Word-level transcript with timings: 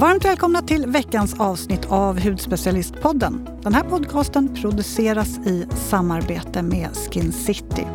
Varmt 0.00 0.24
välkomna 0.24 0.62
till 0.62 0.86
veckans 0.86 1.40
avsnitt 1.40 1.86
av 1.88 2.20
Hudspecialistpodden. 2.20 3.48
Den 3.62 3.74
här 3.74 3.82
podcasten 3.82 4.54
produceras 4.54 5.38
i 5.38 5.66
samarbete 5.74 6.62
med 6.62 6.88
Skin 6.96 7.32
City. 7.32 7.86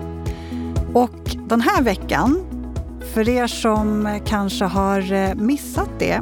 Och 0.93 1.35
den 1.49 1.61
här 1.61 1.83
veckan, 1.83 2.45
för 3.13 3.29
er 3.29 3.47
som 3.47 4.19
kanske 4.25 4.65
har 4.65 5.13
eh, 5.13 5.35
missat 5.35 5.89
det, 5.99 6.21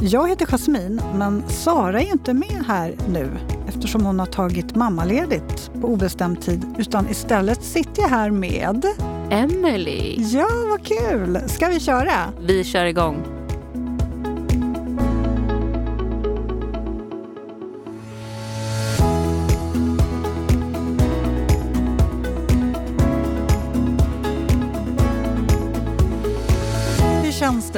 jag 0.00 0.28
heter 0.28 0.46
Jasmin, 0.46 1.00
men 1.14 1.48
Sara 1.48 2.00
är 2.00 2.12
inte 2.12 2.34
med 2.34 2.64
här 2.66 2.94
nu 3.08 3.30
eftersom 3.68 4.04
hon 4.04 4.18
har 4.18 4.26
tagit 4.26 4.74
mammaledigt 4.74 5.70
på 5.80 5.88
obestämd 5.88 6.42
tid. 6.42 6.74
Utan 6.78 7.08
istället 7.08 7.64
sitter 7.64 8.02
jag 8.02 8.08
här 8.08 8.30
med... 8.30 8.86
Emily. 9.30 10.16
Ja, 10.18 10.48
vad 10.70 10.86
kul! 10.86 11.38
Ska 11.46 11.68
vi 11.68 11.80
köra? 11.80 12.32
Vi 12.40 12.64
kör 12.64 12.84
igång. 12.84 13.35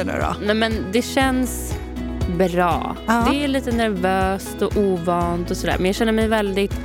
Nu 0.04 0.12
då? 0.20 0.46
Nej, 0.46 0.54
men 0.54 0.72
det 0.92 1.02
känns 1.02 1.74
bra. 2.36 2.96
Ja. 3.06 3.26
Det 3.30 3.44
är 3.44 3.48
lite 3.48 3.72
nervöst 3.72 4.62
och 4.62 4.76
ovant 4.76 5.50
och 5.50 5.56
sådär. 5.56 5.74
Men 5.78 5.86
jag 5.86 5.94
känner 5.94 6.12
mig 6.12 6.28
väldigt 6.28 6.80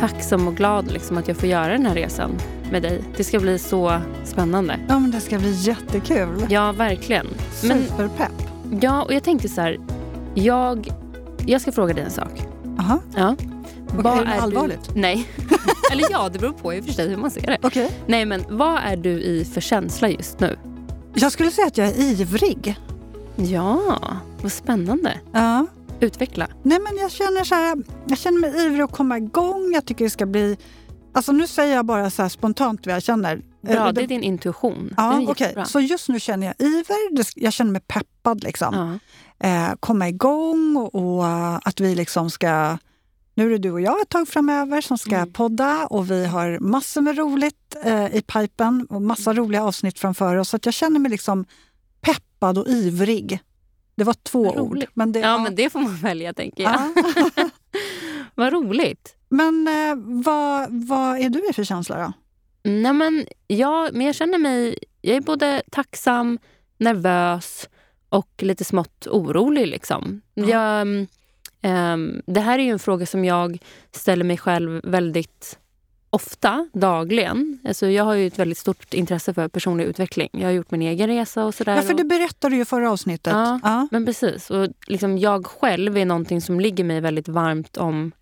tacksam 0.00 0.48
och 0.48 0.56
glad 0.56 0.92
liksom, 0.92 1.16
att 1.18 1.28
jag 1.28 1.36
får 1.36 1.48
göra 1.48 1.72
den 1.72 1.86
här 1.86 1.94
resan 1.94 2.30
med 2.70 2.82
dig. 2.82 3.02
Det 3.16 3.24
ska 3.24 3.40
bli 3.40 3.58
så 3.58 4.00
spännande. 4.24 4.78
Ja, 4.88 4.98
men 4.98 5.10
det 5.10 5.20
ska 5.20 5.38
bli 5.38 5.52
jättekul. 5.52 6.46
Ja, 6.48 6.72
verkligen. 6.72 7.26
Men, 7.64 7.84
Superpepp. 7.86 8.32
ja, 8.80 9.02
och 9.02 9.14
jag 9.14 9.22
tänkte 9.22 9.48
så 9.48 9.60
här. 9.60 9.78
Jag, 10.34 10.88
jag 11.46 11.60
ska 11.60 11.72
fråga 11.72 11.94
dig 11.94 12.04
en 12.04 12.10
sak. 12.10 12.42
Aha. 12.78 13.00
Ja. 13.16 13.36
är 13.98 14.24
det 14.24 14.40
allvarligt? 14.40 14.94
Du? 14.94 15.00
Nej. 15.00 15.28
Eller 15.92 16.04
ja, 16.10 16.28
det 16.28 16.38
beror 16.38 16.52
på 16.52 16.74
i 16.74 16.80
och 16.80 16.84
för 16.84 16.92
sig 16.92 17.08
hur 17.08 17.16
man 17.16 17.30
ser 17.30 17.46
det. 17.46 17.58
Okej. 17.62 17.90
Nej, 18.06 18.24
men 18.24 18.44
vad 18.48 18.80
är 18.84 18.96
du 18.96 19.10
i 19.10 19.44
för 19.44 19.60
känsla 19.60 20.08
just 20.08 20.40
nu? 20.40 20.56
Jag 21.18 21.32
skulle 21.32 21.50
säga 21.50 21.66
att 21.66 21.78
jag 21.78 21.88
är 21.88 22.00
ivrig. 22.00 22.76
Ja, 23.36 23.98
vad 24.42 24.52
spännande. 24.52 25.20
Ja. 25.32 25.66
Utveckla. 26.00 26.48
Nej, 26.62 26.78
men 26.80 26.96
jag 26.96 27.10
känner 27.10 27.44
så 27.44 27.54
här, 27.54 27.76
jag 28.06 28.18
känner 28.18 28.40
mig 28.40 28.66
ivrig 28.66 28.80
att 28.82 28.92
komma 28.92 29.16
igång. 29.16 29.70
Jag 29.74 29.84
tycker 29.86 30.04
det 30.04 30.10
ska 30.10 30.26
bli... 30.26 30.56
Alltså 31.12 31.32
nu 31.32 31.46
säger 31.46 31.74
jag 31.74 31.86
bara 31.86 32.10
så 32.10 32.28
spontant 32.28 32.86
vad 32.86 32.94
jag 32.94 33.02
känner. 33.02 33.42
Bra, 33.60 33.86
Eh, 33.86 33.92
det 33.92 34.02
är 34.02 34.06
din 34.06 34.22
intuition. 34.22 34.94
Ja, 34.96 35.20
okej. 35.28 35.34
jättebra. 35.46 35.64
Så 35.64 35.80
just 35.80 36.08
nu 36.08 36.20
känner 36.20 36.46
jag 36.46 36.54
iver. 36.68 36.96
Jag 37.36 37.52
känner 37.52 37.72
mig 37.72 37.80
peppad 37.80 38.44
liksom. 38.44 38.98
Ja. 39.40 39.48
Eh, 39.48 39.74
komma 39.80 40.08
igång 40.08 40.76
och, 40.76 40.94
och 40.94 41.26
att 41.68 41.80
vi 41.80 41.94
liksom 41.94 42.30
ska... 42.30 42.78
Nu 43.38 43.46
är 43.46 43.50
det 43.50 43.58
du 43.58 43.70
och 43.70 43.80
jag 43.80 44.00
ett 44.00 44.08
tag 44.08 44.28
framöver 44.28 44.80
som 44.80 44.98
ska 44.98 45.16
Mm. 45.16 45.32
podda 45.32 45.86
och 45.86 46.10
vi 46.10 46.26
har 46.26 46.58
massor 46.58 47.00
med 47.00 47.18
roligt 47.18 47.76
eh, 47.84 48.16
i 48.16 48.22
pipen 48.22 48.86
och 48.90 49.02
massa 49.02 49.30
Mm. 49.30 49.42
roliga 49.44 49.64
avsnitt 49.64 49.98
framför 49.98 50.36
oss. 50.36 50.48
Så 50.48 50.56
att 50.56 50.64
jag 50.64 50.74
känner 50.74 51.00
mig 51.00 51.10
liksom 51.10 51.44
peppad 52.00 52.58
och 52.58 52.68
ivrig. 52.68 53.40
Det 53.94 54.04
var 54.04 54.14
två 54.14 54.44
Vad 54.44 54.58
ord. 54.58 54.72
roligt. 54.72 54.90
Men 54.94 55.12
det, 55.12 55.18
ja, 55.20 55.38
men 55.38 55.54
det 55.54 55.70
får 55.70 55.80
man 55.80 55.96
välja 55.96 56.32
tänker 56.34 56.62
jag. 56.62 56.72
Ja. 56.74 57.48
vad 58.34 58.52
roligt. 58.52 59.14
Men 59.28 59.68
eh, 59.68 59.94
vad, 60.24 60.66
vad 60.70 61.18
är 61.18 61.28
du 61.30 61.50
i 61.50 61.52
för 61.52 61.64
känsla 61.64 61.98
då? 61.98 62.12
Nej, 62.70 62.92
men, 62.92 63.26
ja, 63.46 63.88
men 63.92 64.06
jag 64.06 64.14
känner 64.14 64.38
mig... 64.38 64.78
Jag 65.00 65.16
är 65.16 65.20
både 65.20 65.62
tacksam, 65.70 66.38
nervös 66.78 67.68
och 68.08 68.28
lite 68.42 68.64
smått 68.64 69.06
orolig. 69.06 69.66
Liksom. 69.66 70.20
Ja. 70.34 70.44
Jag, 70.48 70.80
mm, 70.80 70.98
ehm, 70.98 71.06
det 72.26 72.40
här 72.40 72.58
är 72.58 72.62
ju 72.62 72.70
en 72.70 72.78
fråga 72.78 73.06
som 73.06 73.24
jag 73.24 73.58
ställer 73.92 74.24
mig 74.24 74.36
själv 74.36 74.80
väldigt 74.84 75.58
ofta, 76.10 76.68
dagligen. 76.72 77.58
Alltså, 77.64 77.86
jag 77.86 78.04
har 78.04 78.14
ju 78.14 78.26
ett 78.26 78.38
väldigt 78.38 78.58
stort 78.58 78.94
intresse 78.94 79.34
för 79.34 79.48
personlig 79.48 79.84
utveckling. 79.84 80.28
Jag 80.32 80.44
har 80.44 80.50
gjort 80.50 80.70
min 80.70 80.82
egen 80.82 81.08
resa 81.08 81.44
och 81.44 81.54
sådär. 81.54 81.76
Ja, 81.76 81.82
för 81.82 81.94
det 81.94 82.04
berättade 82.04 82.54
du 82.54 82.58
ju 82.58 82.64
förra 82.64 82.90
avsnittet. 82.90 83.32
Ja. 83.32 83.60
Ja. 83.62 83.88
Men 83.90 84.06
precis. 84.06 84.50
Och 84.50 84.68
liksom 84.86 85.18
jag 85.18 85.46
själv 85.46 85.98
är 85.98 86.04
någonting 86.04 86.40
som 86.40 86.60
ligger 86.60 86.84
mig 86.84 87.00
väldigt 87.00 87.28
varmt 87.28 87.76
om 87.76 88.12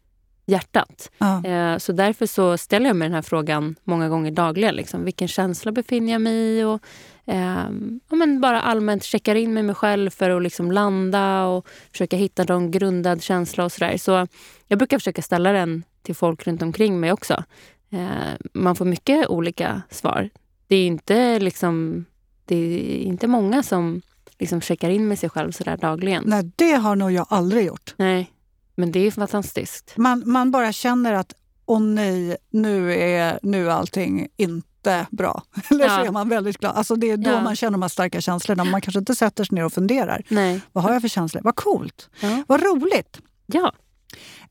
hjärtat. 0.47 1.11
Ja. 1.19 1.45
Eh, 1.45 1.79
så 1.79 1.93
därför 1.93 2.27
så 2.27 2.59
ställer 2.59 2.87
jag 2.87 2.97
mig 2.97 3.09
den 3.09 3.15
här 3.15 3.23
frågan 3.23 3.77
många 3.85 4.09
gånger 4.09 4.31
dagligen. 4.31 4.75
Liksom. 4.75 5.05
Vilken 5.05 5.29
känsla 5.29 5.73
befinner 5.73 6.13
jag 6.13 6.23
mig 6.23 6.35
i? 6.35 6.63
Och, 6.65 6.83
ehm, 7.27 8.01
ja, 8.11 8.17
men 8.17 8.41
bara 8.41 8.61
allmänt 8.61 9.05
checkar 9.05 9.35
in 9.35 9.55
med 9.55 9.65
mig 9.65 9.75
själv 9.75 10.11
för 10.11 10.31
att 10.31 10.43
liksom 10.43 10.73
landa 10.73 11.45
och 11.45 11.67
försöka 11.93 12.17
hitta 12.17 12.45
någon 12.45 12.71
grundad 12.71 13.23
känsla 13.23 13.65
och 13.65 13.73
sådär. 13.73 13.97
Så 13.97 14.27
jag 14.67 14.79
brukar 14.79 14.99
försöka 14.99 15.23
ställa 15.23 15.53
den 15.53 15.83
till 16.03 16.15
folk 16.15 16.47
runt 16.47 16.63
omkring 16.63 17.01
mig 17.01 17.13
också. 17.13 17.45
Eh, 17.91 18.35
man 18.53 18.77
får 18.77 18.85
mycket 18.85 19.29
olika 19.29 19.83
svar. 19.91 20.31
Det 20.67 20.77
är 20.77 20.87
inte 20.87 21.39
liksom 21.39 22.05
det 22.45 22.57
är 22.57 22.99
inte 22.99 23.27
många 23.27 23.63
som 23.63 24.03
liksom 24.39 24.61
checkar 24.61 24.91
in 24.91 25.09
med 25.09 25.19
sig 25.19 25.31
själv 25.31 25.53
sådär 25.53 25.77
dagligen. 25.77 26.25
Nej, 26.27 26.51
det 26.57 26.73
har 26.73 26.97
nog 26.97 27.13
jag 27.13 27.27
aldrig 27.31 27.67
gjort. 27.67 27.95
Nej. 27.97 28.31
Men 28.75 28.93
det 28.93 29.07
är 29.07 29.11
fantastiskt. 29.11 29.95
Man, 29.97 30.23
man 30.27 30.51
bara 30.51 30.73
känner 30.73 31.13
att 31.13 31.35
åh 31.67 31.81
nej, 31.81 32.37
nu 32.51 32.95
är, 32.95 33.39
nu 33.43 33.67
är 33.67 33.71
allting 33.71 34.29
inte 34.37 34.69
bra. 35.11 35.43
Eller 35.71 35.89
så 35.89 35.95
Ja. 36.01 36.07
är 36.07 36.11
man 36.11 36.29
väldigt 36.29 36.59
glad. 36.59 36.77
Alltså 36.77 36.97
det 36.97 37.11
är 37.11 37.17
då 37.17 37.31
Ja. 37.31 37.43
man 37.43 37.57
känner 37.57 37.71
de 37.73 37.83
här 37.83 37.89
starka 37.89 38.21
känslorna. 38.21 38.65
Man 38.65 38.81
kanske 38.81 38.99
inte 38.99 39.15
sätter 39.15 39.45
sig 39.45 39.55
ner 39.55 39.65
och 39.65 39.73
funderar. 39.73 40.23
Nej. 40.29 40.61
Vad 40.73 40.85
har 40.85 40.93
jag 40.93 41.01
för 41.03 41.09
känslor? 41.09 41.43
Vad 41.45 41.57
coolt! 41.57 42.09
Ja. 42.21 42.45
Vad 42.49 42.63
roligt! 42.63 43.21
ja. 43.47 43.73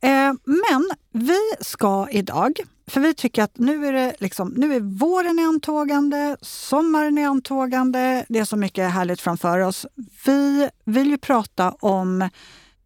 Eh, 0.02 0.34
men 0.46 0.90
vi 1.14 1.40
ska 1.62 2.08
idag, 2.12 2.60
för 2.88 3.02
vi 3.02 3.14
tycker 3.14 3.44
att 3.44 3.58
nu 3.58 3.88
är, 3.88 3.94
det 3.94 4.16
liksom, 4.20 4.54
nu 4.58 4.76
är 4.76 4.80
våren 4.80 5.40
i 5.40 5.44
antågande, 5.44 6.38
sommaren 6.42 7.18
i 7.18 7.26
antågande, 7.26 8.26
det 8.30 8.40
är 8.40 8.46
så 8.46 8.56
mycket 8.58 8.92
härligt 8.92 9.22
framför 9.22 9.60
oss. 9.60 9.86
Vi 10.26 10.70
vill 10.86 11.08
ju 11.10 11.18
prata 11.18 11.72
om 11.80 12.30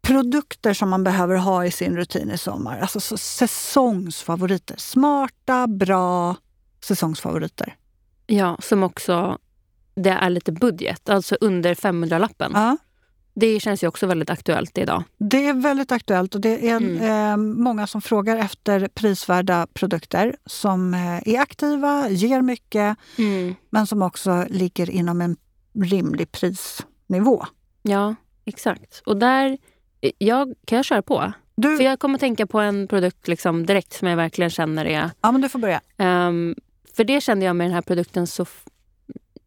produkter 0.02 0.74
som 0.74 0.88
man 0.90 1.04
behöver 1.04 1.36
ha 1.36 1.64
i 1.64 1.70
sin 1.70 1.96
rutin 1.96 2.30
i 2.30 2.38
sommar. 2.38 2.78
Alltså 2.78 3.00
så 3.00 3.16
säsongsfavoriter. 3.16 4.76
Smarta, 4.78 5.66
bra 5.66 6.36
säsongsfavoriter. 6.84 7.76
Ja, 8.26 8.56
som 8.62 8.82
också 8.82 9.38
det 9.94 10.10
är 10.10 10.30
lite 10.30 10.52
budget, 10.52 11.08
alltså 11.08 11.36
under 11.40 11.74
500-lappen. 11.74 12.52
Ja. 12.54 12.76
Det 13.34 13.60
känns 13.60 13.82
ju 13.84 13.88
också 13.88 14.06
väldigt 14.06 14.30
aktuellt 14.30 14.78
idag. 14.78 15.02
Det 15.18 15.46
är 15.48 15.54
väldigt 15.54 15.92
aktuellt 15.92 16.34
och 16.34 16.40
det 16.40 16.68
är 16.70 16.76
Mm. 16.76 17.00
eh, 17.02 17.36
många 17.36 17.86
som 17.86 18.02
frågar 18.02 18.36
efter 18.36 18.88
prisvärda 18.88 19.66
produkter 19.74 20.36
som 20.46 20.94
eh, 20.94 21.28
är 21.28 21.40
aktiva, 21.40 22.08
ger 22.08 22.42
mycket, 22.42 22.96
men 23.70 23.86
som 23.86 24.02
också 24.02 24.44
ligger 24.48 24.90
inom 24.90 25.20
en 25.20 25.36
rimlig 25.82 26.32
prisnivå. 26.32 27.44
Ja, 27.82 28.14
exakt. 28.44 29.02
Och 29.06 29.16
där, 29.16 29.58
jag, 30.18 30.54
kan 30.64 30.76
jag 30.76 30.84
köra 30.84 31.02
på? 31.02 31.32
Du, 31.54 31.76
För 31.76 31.84
jag 31.84 31.98
kommer 31.98 32.18
tänka 32.18 32.46
på 32.46 32.60
en 32.60 32.88
produkt 32.88 33.28
liksom 33.28 33.66
direkt 33.66 33.92
som 33.92 34.08
jag 34.08 34.16
verkligen 34.16 34.50
känner 34.50 34.84
är... 34.84 35.10
ja, 35.20 35.32
men 35.32 35.40
du 35.40 35.48
får 35.48 35.58
börja. 35.58 35.80
ehm, 35.96 36.54
för 36.98 37.04
det 37.04 37.20
kände 37.20 37.46
jag 37.46 37.56
med 37.56 37.64
den 37.66 37.74
här 37.74 37.82
produkten 37.82 38.26
så... 38.26 38.46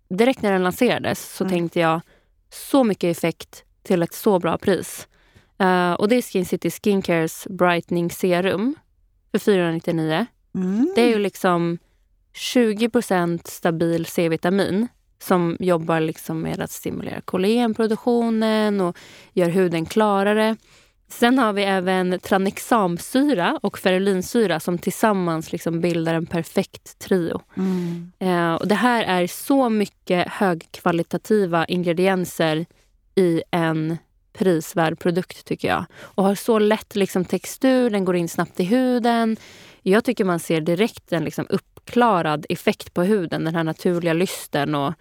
Direkt 0.10 0.42
när 0.42 0.52
den 0.52 0.64
lanserades 0.64 1.36
så 1.36 1.44
Mm. 1.44 1.52
tänkte 1.52 1.80
jag 1.80 2.02
så 2.50 2.84
mycket 2.84 3.18
effekt 3.18 3.64
till 3.84 4.04
ett 4.04 4.14
så 4.14 4.40
bra 4.40 4.58
pris. 4.58 5.08
Eh, 5.60 5.94
och 5.94 6.08
det 6.08 6.16
är 6.16 6.22
Skin 6.22 6.46
City 6.46 6.72
Skincares 6.72 7.48
Brightening 7.50 8.10
Serum 8.10 8.76
för 9.32 9.40
499. 9.40 10.26
Mm. 10.56 10.92
Det 10.96 11.02
är 11.02 11.08
ju 11.08 11.20
liksom 11.20 11.78
20% 12.34 13.48
stabil 13.48 14.06
C-vitamin 14.06 14.88
som 15.20 15.58
jobbar 15.60 16.00
liksom 16.00 16.42
med 16.42 16.62
att 16.62 16.72
stimulera 16.72 17.22
kollagenproduktionen 17.22 18.82
och 18.82 18.98
gör 19.34 19.50
huden 19.50 19.86
klarare. 19.86 20.56
Sen 21.12 21.40
har 21.40 21.54
vi 21.54 21.64
även 21.64 22.20
tranexamsyra 22.20 23.60
och 23.62 23.80
ferulinsyra 23.80 24.60
som 24.60 24.78
tillsammans 24.78 25.52
liksom 25.52 25.82
bildar 25.82 26.14
en 26.14 26.26
perfekt 26.26 27.00
trio. 27.00 27.42
Mm. 27.58 28.12
Eh, 28.20 28.54
och 28.54 28.68
det 28.68 28.76
här 28.76 29.04
är 29.04 29.28
så 29.28 29.70
mycket 29.70 30.28
högkvalitativa 30.28 31.66
ingredienser 31.66 32.66
i 33.16 33.44
en 33.52 33.98
prisvärd 34.34 35.00
produkt 35.00 35.46
tycker 35.46 35.68
jag. 35.68 35.86
Och 36.02 36.24
har 36.24 36.36
så 36.36 36.60
lätt 36.60 36.96
liksom, 36.96 37.26
textur, 37.26 37.90
den 37.90 38.06
går 38.06 38.16
in 38.16 38.30
snabbt 38.30 38.60
i 38.60 38.64
huden. 38.64 39.38
Jag 39.82 40.04
tycker 40.04 40.26
man 40.26 40.40
ser 40.40 40.62
direkt 40.62 41.14
en 41.14 41.24
liksom, 41.24 41.46
uppklarad 41.50 42.46
effekt 42.50 42.94
på 42.94 43.04
huden, 43.04 43.44
den 43.44 43.56
här 43.56 43.64
naturliga 43.64 44.14
lysten. 44.14 44.76
Och, 44.76 44.94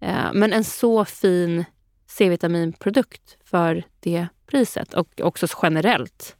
eh, 0.00 0.32
men 0.32 0.52
en 0.52 0.64
så 0.64 1.04
fin 1.04 1.64
C-vitaminprodukt 2.06 3.36
för 3.44 3.82
det 4.00 4.28
priset 4.50 4.94
och 4.94 5.20
också 5.24 5.46
generellt. 5.62 6.34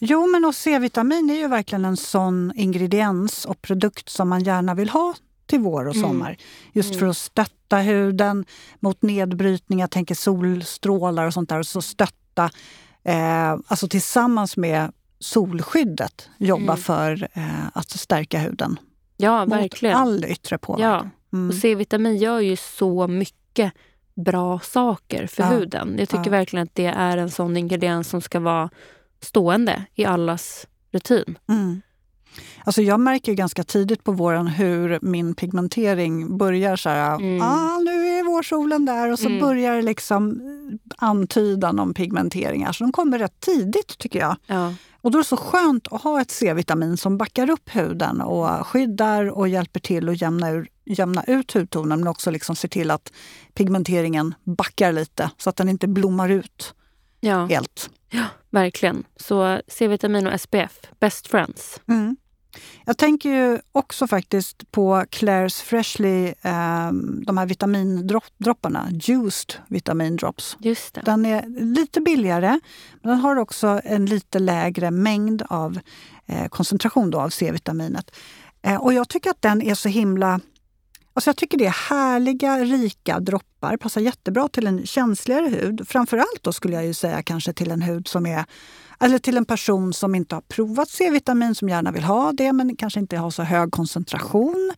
Jo, 0.00 0.26
men 0.26 0.44
och 0.44 0.54
C-vitamin 0.54 1.30
är 1.30 1.34
ju 1.34 1.48
verkligen 1.48 1.84
en 1.84 1.96
sån 1.96 2.52
ingrediens 2.56 3.44
och 3.44 3.62
produkt 3.62 4.08
som 4.08 4.28
man 4.28 4.42
gärna 4.44 4.74
vill 4.74 4.88
ha 4.88 5.14
till 5.46 5.60
vår 5.60 5.88
och 5.88 5.94
Mm. 5.96 6.08
sommar. 6.08 6.36
Just 6.72 6.88
Mm. 6.90 7.00
för 7.00 7.06
att 7.06 7.16
stötta 7.16 7.76
huden 7.76 8.44
mot 8.80 9.02
nedbrytning. 9.02 9.78
Jag 9.80 9.90
tänker 9.90 10.14
solstrålar 10.14 11.26
och 11.26 11.32
sånt 11.34 11.48
där. 11.48 11.58
Och 11.58 11.66
så 11.66 11.82
stötta 11.82 12.50
eh, 13.04 13.50
alltså 13.66 13.88
tillsammans 13.88 14.56
med 14.56 14.92
solskyddet, 15.18 16.28
jobba 16.38 16.62
Mm. 16.72 16.76
för 16.76 17.28
eh, 17.32 17.66
att 17.74 17.90
stärka 17.90 18.38
huden. 18.38 18.78
Ja, 19.16 19.44
Mot 19.44 19.54
verkligen. 19.54 19.96
all 19.96 20.24
yttre 20.24 20.58
påverkan. 20.58 21.10
Ja. 21.30 21.36
Mm. 21.38 21.48
Och 21.48 21.54
C-vitamin 21.54 22.16
gör 22.16 22.40
ju 22.40 22.56
så 22.56 23.06
mycket 23.08 23.72
bra 24.14 24.58
saker 24.60 25.26
för 25.26 25.42
Ja. 25.42 25.48
huden. 25.48 25.96
Jag 25.98 26.08
tycker 26.08 26.24
Ja. 26.24 26.30
verkligen 26.30 26.62
att 26.62 26.74
det 26.74 26.86
är 26.86 27.16
en 27.16 27.30
sån 27.30 27.56
ingrediens 27.56 28.08
som 28.08 28.20
ska 28.20 28.40
vara 28.40 28.70
stående 29.20 29.84
i 29.94 30.04
allas 30.04 30.66
rutin. 30.92 31.38
Mm. 31.48 31.82
Alltså 32.64 32.82
jag 32.82 33.00
märker 33.00 33.32
ganska 33.32 33.64
tidigt 33.64 34.04
på 34.04 34.12
våren 34.12 34.46
hur 34.46 34.98
min 35.02 35.34
pigmentering 35.34 36.38
börjar 36.38 36.76
så 36.76 36.88
här, 36.88 37.14
Mm. 37.14 37.42
ah, 37.42 37.78
nu 37.78 37.90
är 38.08 38.24
vårsolen 38.24 38.84
där 38.84 39.12
och 39.12 39.18
så 39.18 39.26
Mm. 39.28 39.40
börjar 39.40 39.82
liksom 39.82 40.40
antydan 40.98 41.78
om 41.78 41.94
pigmenteringar. 41.94 42.72
Så 42.72 42.84
de 42.84 42.92
kommer 42.92 43.18
rätt 43.18 43.40
tidigt 43.40 43.98
tycker 43.98 44.18
jag. 44.18 44.36
Ja. 44.46 44.74
Och 45.02 45.10
då 45.10 45.18
är 45.18 45.22
det 45.22 45.28
så 45.28 45.36
skönt 45.36 45.92
att 45.92 46.02
ha 46.02 46.20
ett 46.20 46.30
C-vitamin 46.30 46.96
som 46.96 47.18
backar 47.18 47.50
upp 47.50 47.76
huden 47.76 48.20
och 48.20 48.66
skyddar 48.66 49.30
och 49.30 49.48
hjälper 49.48 49.80
till 49.80 50.08
att 50.08 50.20
jämna, 50.20 50.50
ur, 50.50 50.68
jämna 50.84 51.24
ut 51.24 51.52
hudtonen 51.52 51.98
men 51.98 52.08
också 52.08 52.30
liksom 52.30 52.56
ser 52.56 52.68
till 52.68 52.90
att 52.90 53.12
pigmenteringen 53.54 54.34
backar 54.44 54.92
lite 54.92 55.30
så 55.38 55.50
att 55.50 55.56
den 55.56 55.68
inte 55.68 55.88
blommar 55.88 56.28
ut 56.28 56.74
ja, 57.20 57.46
helt. 57.46 57.90
verkligen. 58.50 59.04
Så 59.16 59.60
C-vitamin 59.68 60.26
och 60.26 60.40
SPF, 60.40 60.80
best 61.00 61.26
friends. 61.26 61.80
Mm. 61.88 62.16
Jag 62.84 62.98
tänker 62.98 63.28
ju 63.30 63.58
också 63.72 64.06
faktiskt 64.06 64.70
på 64.70 64.94
Claire's 64.96 65.62
Freshly, 65.62 66.26
eh, 66.26 66.92
de 67.26 67.38
här 67.38 67.46
vitamindropparna, 67.46 68.88
Juiced 68.90 69.54
vitamindrops. 69.68 70.56
Just 70.60 70.94
det. 70.94 71.00
Den 71.04 71.26
är 71.26 71.44
lite 71.48 72.00
billigare, 72.00 72.60
men 73.02 73.10
den 73.10 73.20
har 73.20 73.36
också 73.36 73.80
en 73.84 74.06
lite 74.06 74.38
lägre 74.38 74.90
mängd 74.90 75.42
av 75.48 75.78
eh, 76.26 76.48
koncentration 76.48 77.10
då 77.10 77.20
av 77.20 77.30
C-vitaminet. 77.30 78.10
Eh, 78.62 78.76
och 78.76 78.92
jag 78.92 79.08
tycker 79.08 79.30
att 79.30 79.42
den 79.42 79.62
är 79.62 79.74
så 79.74 79.88
himla... 79.88 80.40
Alltså 81.14 81.28
jag 81.28 81.36
tycker 81.36 81.58
det 81.58 81.66
är 81.66 81.88
härliga, 81.90 82.58
rika 82.58 83.20
droppar. 83.20 83.76
Passar 83.76 84.00
jättebra 84.00 84.48
till 84.48 84.66
en 84.66 84.86
känsligare 84.86 85.48
hud. 85.48 85.88
Framförallt 85.88 86.42
då 86.42 86.52
skulle 86.52 86.74
jag 86.74 86.86
ju 86.86 86.94
säga 86.94 87.22
kanske 87.22 87.52
till 87.52 87.70
en 87.70 87.82
hud 87.82 88.08
som 88.08 88.26
är... 88.26 88.44
Eller 89.02 89.18
till 89.18 89.36
en 89.36 89.44
person 89.44 89.92
som 89.92 90.14
inte 90.14 90.34
har 90.34 90.42
provat 90.42 90.88
C-vitamin, 90.88 91.54
som 91.54 91.68
gärna 91.68 91.90
vill 91.92 92.04
ha 92.04 92.32
det 92.32 92.52
men 92.52 92.76
kanske 92.76 93.00
inte 93.00 93.16
har 93.16 93.30
så 93.30 93.42
hög 93.42 93.70
koncentration. 93.70 94.72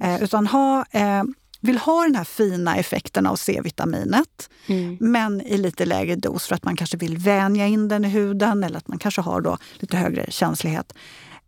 Eh, 0.00 0.22
utan 0.22 0.46
ha, 0.46 0.84
eh, 0.90 1.22
vill 1.60 1.78
ha 1.78 2.02
den 2.02 2.14
här 2.14 2.24
fina 2.24 2.76
effekten 2.76 3.26
av 3.26 3.36
C-vitaminet 3.36 4.50
Mm. 4.66 4.96
men 5.00 5.40
i 5.40 5.58
lite 5.58 5.84
lägre 5.84 6.16
dos 6.16 6.46
för 6.46 6.54
att 6.54 6.64
man 6.64 6.76
kanske 6.76 6.96
vill 6.96 7.18
vänja 7.18 7.66
in 7.66 7.88
den 7.88 8.04
i 8.04 8.08
huden 8.08 8.64
eller 8.64 8.78
att 8.78 8.88
man 8.88 8.98
kanske 8.98 9.20
har 9.20 9.40
då 9.40 9.58
lite 9.78 9.96
högre 9.96 10.30
känslighet. 10.30 10.92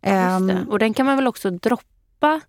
Ehm. 0.01 0.49
Och 0.69 0.79
den 0.79 0.93
kan 0.93 1.05
man 1.05 1.15
väl 1.15 1.27
också 1.27 1.49
droppa 1.51 2.41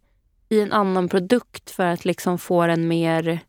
i 0.48 0.60
en 0.60 0.72
annan 0.72 1.08
produkt 1.08 1.70
för 1.70 1.86
att 1.86 2.04
liksom 2.04 2.38
få 2.38 2.66
den 2.66 2.88
mer 2.88 3.40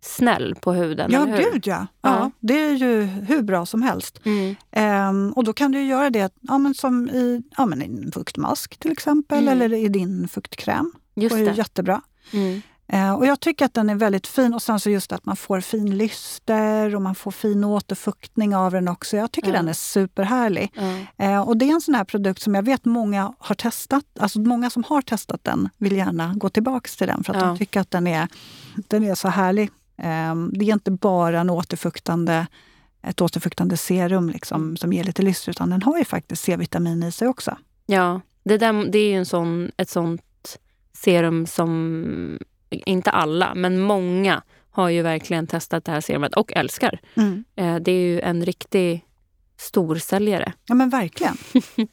snäll 0.00 0.54
på 0.60 0.72
huden? 0.72 1.10
ja, 1.12 1.22
eller 1.22 1.36
hur? 1.36 1.52
gud 1.52 1.66
ja. 1.66 1.86
Ja. 2.02 2.18
ja. 2.18 2.30
Det 2.40 2.54
är 2.60 2.72
ju 2.74 3.02
hur 3.02 3.42
bra 3.42 3.66
som 3.66 3.82
helst. 3.82 4.20
Mm. 4.24 4.56
Ehm, 4.70 5.32
och 5.32 5.44
då 5.44 5.52
kan 5.52 5.72
du 5.72 5.82
göra 5.82 6.10
det 6.10 6.32
ja, 6.40 6.58
men 6.58 6.74
som 6.74 7.08
i, 7.08 7.42
ja, 7.56 7.66
men 7.66 7.82
i 7.82 7.84
en 7.84 8.12
fuktmask 8.12 8.76
till 8.78 8.92
exempel 8.92 9.38
Mm. 9.38 9.62
eller 9.62 9.76
i 9.76 9.88
din 9.88 10.28
fuktkräm. 10.28 10.92
Just 11.14 11.36
det 11.36 11.42
är 11.42 11.46
det. 11.46 11.52
jättebra. 11.52 12.00
Mm. 12.32 12.62
Eh, 12.92 13.12
och 13.12 13.26
jag 13.26 13.40
tycker 13.40 13.64
att 13.64 13.74
den 13.74 13.90
är 13.90 13.94
väldigt 13.94 14.26
fin. 14.26 14.54
Och 14.54 14.62
sen 14.62 14.80
så 14.80 14.90
just 14.90 15.12
att 15.12 15.24
man 15.26 15.36
får 15.36 15.60
fin 15.60 15.96
lyster 15.98 16.94
och 16.94 17.02
man 17.02 17.14
får 17.14 17.30
fin 17.30 17.64
återfuktning 17.64 18.56
av 18.56 18.72
den 18.72 18.88
också. 18.88 19.16
Jag 19.16 19.32
tycker 19.32 19.52
den 19.52 19.68
är 19.68 19.72
superhärlig. 19.72 20.72
Ja. 20.74 21.24
Eh, 21.24 21.40
och 21.40 21.56
det 21.56 21.64
är 21.64 21.72
en 21.72 21.80
sån 21.80 21.94
här 21.94 22.04
produkt 22.04 22.42
som 22.42 22.54
jag 22.54 22.62
vet 22.62 22.84
många 22.84 23.32
har 23.38 23.54
testat. 23.54 24.04
Alltså 24.20 24.40
många 24.40 24.70
som 24.70 24.84
har 24.84 25.02
testat 25.02 25.44
den 25.44 25.68
vill 25.78 25.96
gärna 25.96 26.34
gå 26.36 26.48
tillbaks 26.48 26.96
till 26.96 27.06
den 27.06 27.24
för 27.24 27.34
att 27.34 27.40
de 27.40 27.58
tycker 27.58 27.80
att 27.80 27.90
den 27.90 28.06
är, 28.06 28.28
den 28.88 29.04
är 29.04 29.14
så 29.14 29.28
härlig. 29.28 29.70
Eh, 29.98 30.34
det 30.52 30.64
är 30.64 30.72
inte 30.72 30.90
bara 30.90 31.40
en 31.40 31.50
återfuktande, 31.50 32.46
ett 33.02 33.20
återfuktande 33.20 33.76
serum 33.76 34.30
liksom, 34.30 34.76
som 34.76 34.92
ger 34.92 35.04
lite 35.04 35.22
lyster 35.22 35.50
utan 35.50 35.70
den 35.70 35.82
har 35.82 35.98
ju 35.98 36.04
faktiskt 36.04 36.42
C-vitamin 36.42 37.02
i 37.02 37.12
sig 37.12 37.28
också. 37.28 37.56
Ja, 37.86 38.20
det, 38.44 38.58
där, 38.58 38.90
det 38.90 38.98
är 38.98 39.08
ju 39.10 39.16
en 39.16 39.26
sån, 39.26 39.70
ett 39.76 39.88
sånt 39.90 40.58
serum 40.92 41.46
som 41.46 42.38
inte 42.70 43.10
alla, 43.10 43.54
men 43.54 43.80
många 43.80 44.42
har 44.70 44.88
ju 44.88 45.02
verkligen 45.02 45.46
testat 45.46 45.84
det 45.84 45.92
här 45.92 46.00
serumet 46.00 46.34
och 46.34 46.52
älskar. 46.56 47.00
Mm. 47.14 47.44
Eh, 47.56 47.76
Det 47.76 47.92
är 47.92 48.00
ju 48.06 48.20
en 48.20 48.44
riktig 48.44 49.04
storsäljare. 49.56 50.52
Ja 50.66 50.74
men 50.74 50.90
verkligen. 50.90 51.36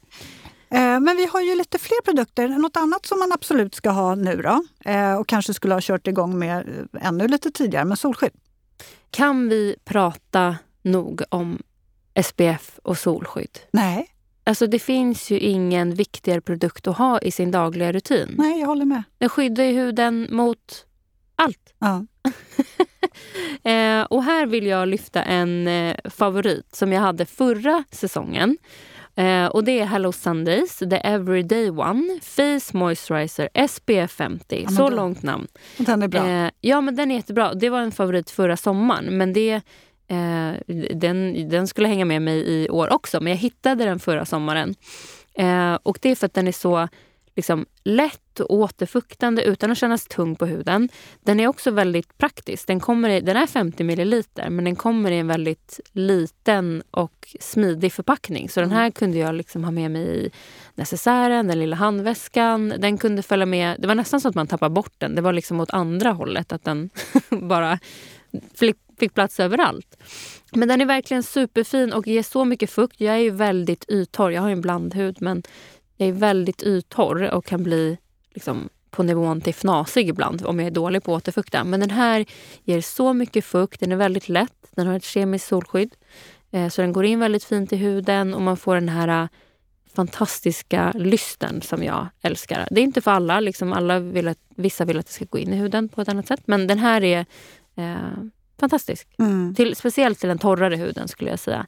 Eh, 0.70 1.00
Men 1.00 1.16
vi 1.16 1.26
har 1.26 1.40
ju 1.40 1.54
lite 1.54 1.78
fler 1.78 2.02
produkter. 2.04 2.48
Något 2.48 2.76
annat 2.76 3.06
som 3.06 3.18
man 3.18 3.32
absolut 3.32 3.74
ska 3.74 3.90
ha 3.90 4.14
nu 4.14 4.42
då 4.42 4.62
eh, 4.90 5.14
och 5.14 5.28
kanske 5.28 5.54
skulle 5.54 5.74
ha 5.74 5.80
kört 5.82 6.06
igång 6.06 6.38
med 6.38 6.68
eh, 6.92 7.06
ännu 7.08 7.28
lite 7.28 7.50
tidigare, 7.50 7.84
men 7.84 7.96
solskydd. 7.96 8.32
Kan 9.10 9.48
vi 9.48 9.76
prata 9.84 10.56
nog 10.82 11.22
om 11.28 11.62
SPF 12.24 12.78
och 12.82 12.98
solskydd? 12.98 13.58
Nej, 13.70 14.12
Alltså 14.48 14.66
det 14.66 14.78
finns 14.78 15.30
ju 15.30 15.38
ingen 15.38 15.94
viktigare 15.94 16.40
produkt 16.40 16.86
att 16.86 16.96
ha 16.96 17.18
i 17.18 17.30
sin 17.30 17.50
dagliga 17.50 17.92
rutin. 17.92 18.34
nej 18.38 18.60
jag 18.60 18.66
håller 18.66 18.84
med. 18.84 19.02
Den 19.18 19.28
skyddar 19.28 19.64
ju 19.64 19.72
huden 19.72 20.28
mot 20.30 20.86
allt. 21.36 21.74
Ja. 21.78 22.06
Och 24.10 24.22
här 24.24 24.46
vill 24.46 24.66
jag 24.66 24.88
lyfta 24.88 25.22
en 25.22 25.68
favorit 26.04 26.74
som 26.74 26.92
jag 26.92 27.00
hade 27.00 27.26
förra 27.26 27.84
säsongen. 27.90 28.56
Eh, 29.16 29.46
och 29.46 29.64
det 29.64 29.80
är 29.80 29.84
Hello 29.86 30.12
Sundays, 30.12 30.78
The 30.78 30.96
Everyday 31.04 31.70
One, 31.70 32.18
Face 32.22 32.76
Moisturizer 32.78 33.48
SPF 33.68 34.10
50. 34.10 34.62
men 34.64 34.74
Så 34.76 34.88
då- 34.90 34.96
långt 34.96 35.22
namn. 35.22 35.46
Den 35.76 36.02
är 36.02 36.08
bra. 36.08 36.26
Eh, 36.28 36.50
ja, 36.60 36.80
men 36.80 36.96
den 36.96 37.10
är 37.10 37.14
jättebra. 37.16 37.54
Det 37.54 37.68
var 37.70 37.80
en 37.80 37.92
favorit 37.92 38.30
förra 38.30 38.56
sommaren. 38.56 39.16
Men 39.18 39.32
det, 39.32 39.52
eh, 40.08 40.52
den, 40.94 41.48
den 41.48 41.66
skulle 41.66 41.88
hänga 41.88 42.04
med 42.04 42.22
mig 42.22 42.38
i 42.38 42.68
år 42.70 42.92
också. 42.92 43.20
Men 43.20 43.30
jag 43.32 43.38
hittade 43.38 43.84
den 43.84 43.98
förra 43.98 44.24
sommaren. 44.24 44.74
Eh, 45.34 45.74
och 45.82 45.98
det 46.02 46.10
är 46.10 46.14
för 46.14 46.26
att 46.26 46.34
den 46.34 46.48
är 46.48 46.52
så 46.52 46.88
liksom, 47.36 47.66
lätt 47.84 48.40
och 48.40 48.54
återfuktande 48.54 49.44
utan 49.44 49.70
att 49.70 49.78
kännas 49.78 50.06
tung 50.06 50.36
på 50.36 50.46
huden. 50.46 50.88
Den 51.20 51.40
är 51.40 51.46
också 51.46 51.70
väldigt 51.70 52.18
praktisk. 52.18 52.66
Den, 52.66 52.80
kommer 52.80 53.08
i, 53.08 53.20
den 53.20 53.36
är 53.36 53.46
50 53.46 53.84
milliliter 53.84 54.50
men 54.50 54.64
den 54.64 54.76
kommer 54.76 55.10
i 55.10 55.18
en 55.18 55.26
väldigt 55.26 55.80
liten 55.92 56.82
och 56.90 57.36
smidig 57.40 57.92
förpackning. 57.92 58.48
Så 58.48 58.60
den 58.60 58.72
här 58.72 58.90
kunde 58.90 59.18
jag 59.18 59.34
liksom 59.34 59.64
ha 59.64 59.70
med 59.70 59.90
mig 59.90 60.02
i 60.02 60.30
necessären, 60.74 61.46
den 61.46 61.58
lilla 61.58 61.76
handväskan. 61.76 62.74
Den 62.78 62.98
kunde 62.98 63.22
följa 63.22 63.46
med. 63.46 63.76
Det 63.78 63.88
var 63.88 63.94
nästan 63.94 64.20
så 64.20 64.28
att 64.28 64.34
man 64.34 64.46
tappade 64.46 64.74
bort 64.74 64.94
den. 64.98 65.14
Det 65.14 65.22
var 65.22 65.32
liksom 65.32 65.60
åt 65.60 65.70
andra 65.70 66.10
hållet, 66.10 66.52
att 66.52 66.64
den 66.64 66.90
bara 67.30 67.78
fick, 68.54 68.76
fick 68.98 69.14
plats 69.14 69.40
överallt. 69.40 69.96
Men 70.52 70.68
den 70.68 70.80
är 70.80 70.86
verkligen 70.86 71.22
superfin 71.22 71.92
och 71.92 72.06
ger 72.06 72.22
så 72.22 72.44
mycket 72.44 72.70
fukt. 72.70 73.00
Jag 73.00 73.14
är 73.14 73.18
ju 73.18 73.30
väldigt 73.30 73.84
yttorr. 73.88 74.30
Jag 74.30 74.42
har 74.42 74.48
ju 74.48 74.52
en 74.52 74.60
blandhud 74.60 75.16
men 75.20 75.42
jag 75.96 76.08
är 76.08 76.12
väldigt 76.12 76.62
yttorr 76.62 77.34
och 77.34 77.44
kan 77.44 77.62
bli 77.62 77.98
liksom 78.34 78.68
på 78.90 79.02
nivån 79.02 79.40
till 79.40 79.50
fnasig 79.50 80.08
ibland 80.08 80.46
om 80.46 80.58
jag 80.58 80.66
är 80.66 80.70
dålig 80.70 81.02
på 81.02 81.14
att 81.14 81.22
återfukta. 81.22 81.64
Men 81.64 81.80
den 81.80 81.90
här 81.90 82.26
ger 82.64 82.80
så 82.80 83.12
mycket 83.12 83.44
fukt. 83.44 83.80
Den 83.80 83.92
är 83.92 83.96
väldigt 83.96 84.28
lätt. 84.28 84.68
Den 84.70 84.86
har 84.86 84.96
ett 84.96 85.04
kemiskt 85.04 85.48
solskydd. 85.48 85.94
Eh, 86.50 86.68
så 86.68 86.82
den 86.82 86.92
går 86.92 87.04
in 87.04 87.20
väldigt 87.20 87.44
fint 87.44 87.72
i 87.72 87.76
huden 87.76 88.34
och 88.34 88.42
man 88.42 88.56
får 88.56 88.74
den 88.74 88.88
här 88.88 89.22
eh, 89.22 89.28
fantastiska 89.94 90.92
lysten 90.94 91.62
som 91.62 91.82
jag 91.82 92.08
älskar. 92.22 92.68
Det 92.70 92.80
är 92.80 92.84
inte 92.84 93.00
för 93.00 93.10
alla. 93.10 93.40
Liksom 93.40 93.72
alla 93.72 93.98
vill 93.98 94.28
att, 94.28 94.38
vissa 94.56 94.84
vill 94.84 94.98
att 94.98 95.06
det 95.06 95.12
ska 95.12 95.24
gå 95.24 95.38
in 95.38 95.52
i 95.52 95.56
huden 95.56 95.88
på 95.88 96.00
ett 96.00 96.08
annat 96.08 96.26
sätt. 96.26 96.42
Men 96.44 96.66
den 96.66 96.78
här 96.78 97.04
är 97.04 97.26
eh, 97.76 97.96
fantastisk. 98.60 99.08
Mm. 99.18 99.54
Till, 99.54 99.76
speciellt 99.76 100.18
till 100.18 100.28
den 100.28 100.38
torrare 100.38 100.76
huden 100.76 101.08
skulle 101.08 101.30
jag 101.30 101.38
säga. 101.38 101.66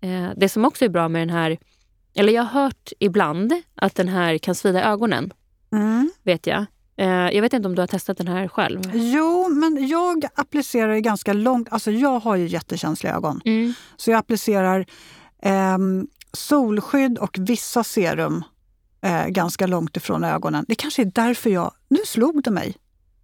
Eh, 0.00 0.28
det 0.36 0.48
som 0.48 0.64
också 0.64 0.84
är 0.84 0.88
bra 0.88 1.08
med 1.08 1.22
den 1.22 1.30
här, 1.30 1.58
eller 2.14 2.32
jag 2.32 2.42
har 2.42 2.62
hört 2.62 2.92
ibland 2.98 3.52
att 3.74 3.94
den 3.94 4.08
här 4.08 4.38
kan 4.38 4.54
svida 4.54 4.80
i 4.80 4.82
ögonen, 4.82 5.32
Mm. 5.72 6.10
vet 6.22 6.46
jag. 6.46 6.66
Eh, 6.96 7.06
jag 7.08 7.42
vet 7.42 7.52
inte 7.52 7.68
om 7.68 7.74
du 7.74 7.82
har 7.82 7.86
testat 7.86 8.18
den 8.18 8.28
här 8.28 8.48
själv? 8.48 8.80
Jo, 8.94 9.48
men 9.48 9.88
jag 9.88 10.24
applicerar 10.34 10.94
ju 10.94 11.00
ganska 11.00 11.32
långt. 11.32 11.68
Alltså 11.70 11.90
jag 11.90 12.20
har 12.20 12.36
ju 12.36 12.46
jättekänsliga 12.46 13.14
ögon. 13.14 13.40
Mm. 13.44 13.74
Så 13.96 14.10
jag 14.10 14.18
applicerar 14.18 14.86
ehm, 15.42 16.06
solskydd 16.32 17.18
och 17.18 17.36
vissa 17.40 17.84
serum 17.84 18.44
eh, 19.02 19.26
ganska 19.26 19.66
långt 19.66 19.96
ifrån 19.96 20.24
ögonen. 20.24 20.64
Det 20.68 20.74
kanske 20.74 21.02
är 21.02 21.10
därför 21.14 21.50
jag... 21.50 21.72
Nu 21.88 21.98
slog 22.06 22.42
det 22.42 22.50
mig. 22.50 22.76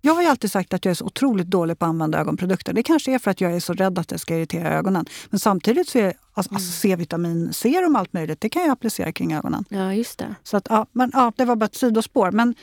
Jag 0.07 0.15
har 0.15 0.23
ju 0.23 0.29
alltid 0.29 0.53
sagt 0.53 0.75
att 0.75 0.85
jag 0.85 0.91
är 0.91 0.95
så 0.95 1.05
otroligt 1.05 1.47
dålig 1.47 1.79
på 1.79 1.85
att 1.85 1.89
använda 1.89 2.19
ögonprodukter. 2.19 2.73
Det 2.73 2.83
kanske 2.83 3.15
är 3.15 3.19
för 3.19 3.31
att 3.31 3.41
jag 3.41 3.53
är 3.53 3.61
så 3.61 3.73
rädd 3.73 3.99
att 3.99 4.09
det 4.09 4.19
ska 4.19 4.37
irritera 4.37 4.69
ögonen. 4.79 5.07
Men 5.31 5.39
samtidigt 5.39 5.89
så 5.89 5.99
är 5.99 6.15
alltså, 6.33 6.55
alltså 6.55 6.73
C-vitamin, 6.73 7.53
serum 7.53 7.95
och 7.95 8.01
allt 8.01 8.13
möjligt, 8.13 8.41
det 8.41 8.49
kan 8.49 8.63
jag 8.63 8.71
applicera 8.71 9.13
kring 9.13 9.35
ögonen. 9.35 9.65
Ja, 9.69 9.95
just 9.95 10.19
det. 10.19 10.35
Så 10.43 10.57
att, 10.57 10.67
ja, 10.71 10.87
men, 10.93 11.11
ja, 11.15 11.33
det 11.37 11.45
var 11.45 11.57
bara 11.57 11.65
ett 11.65 11.75
sidospår. 11.75 12.31
Men 12.31 12.55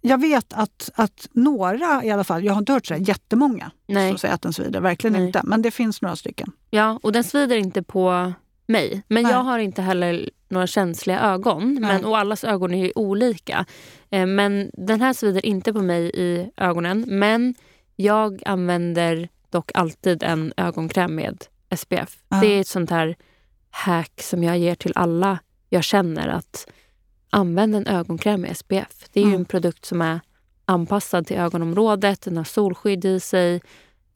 jag 0.00 0.20
vet 0.20 0.52
att, 0.52 0.90
att 0.94 1.28
några 1.32 2.04
i 2.04 2.10
alla 2.10 2.24
fall, 2.24 2.44
jag 2.44 2.52
har 2.52 2.60
inte 2.60 2.72
hört 2.72 2.86
så 2.86 2.94
jättemånga 2.94 3.70
Nej. 3.86 4.10
som 4.10 4.18
säger 4.18 4.34
att 4.34 4.42
den 4.42 4.52
svider, 4.52 4.80
verkligen 4.80 5.12
Nej. 5.12 5.26
inte. 5.26 5.40
Men 5.44 5.62
det 5.62 5.70
finns 5.70 6.02
några 6.02 6.16
stycken. 6.16 6.52
Ja, 6.70 6.98
och 7.02 7.12
den 7.12 7.24
svider 7.24 7.56
inte 7.56 7.82
på 7.82 8.32
mig. 8.66 9.02
Men 9.08 9.22
Nej. 9.22 9.32
jag 9.32 9.38
har 9.38 9.58
inte 9.58 9.82
heller 9.82 10.30
några 10.48 10.66
känsliga 10.66 11.20
ögon. 11.20 11.74
Men, 11.80 12.04
och 12.04 12.18
allas 12.18 12.44
ögon 12.44 12.74
är 12.74 12.84
ju 12.84 12.92
olika. 12.94 13.66
Eh, 14.14 14.26
men 14.26 14.70
den 14.72 15.00
här 15.00 15.12
svider 15.12 15.46
inte 15.46 15.72
på 15.72 15.82
mig 15.82 16.10
i 16.14 16.50
ögonen. 16.56 17.04
Men 17.08 17.54
jag 17.96 18.42
använder 18.46 19.28
dock 19.50 19.70
alltid 19.74 20.22
en 20.22 20.52
ögonkräm 20.56 21.14
med 21.14 21.44
SPF. 21.76 22.18
Ja. 22.28 22.36
Det 22.40 22.46
är 22.46 22.60
ett 22.60 22.68
sånt 22.68 22.90
här 22.90 23.16
hack 23.70 24.22
som 24.22 24.44
jag 24.44 24.58
ger 24.58 24.74
till 24.74 24.92
alla 24.94 25.38
jag 25.68 25.84
känner. 25.84 26.28
att 26.28 26.66
Använd 27.30 27.74
en 27.74 27.86
ögonkräm 27.86 28.40
med 28.40 28.56
SPF. 28.56 29.04
Det 29.12 29.20
är 29.20 29.24
ju 29.24 29.28
Mm. 29.28 29.40
en 29.40 29.44
produkt 29.44 29.84
som 29.84 30.02
är 30.02 30.20
anpassad 30.64 31.26
till 31.26 31.36
ögonområdet. 31.36 32.20
Den 32.22 32.36
har 32.36 32.44
solskydd 32.44 33.04
i 33.04 33.20
sig. 33.20 33.60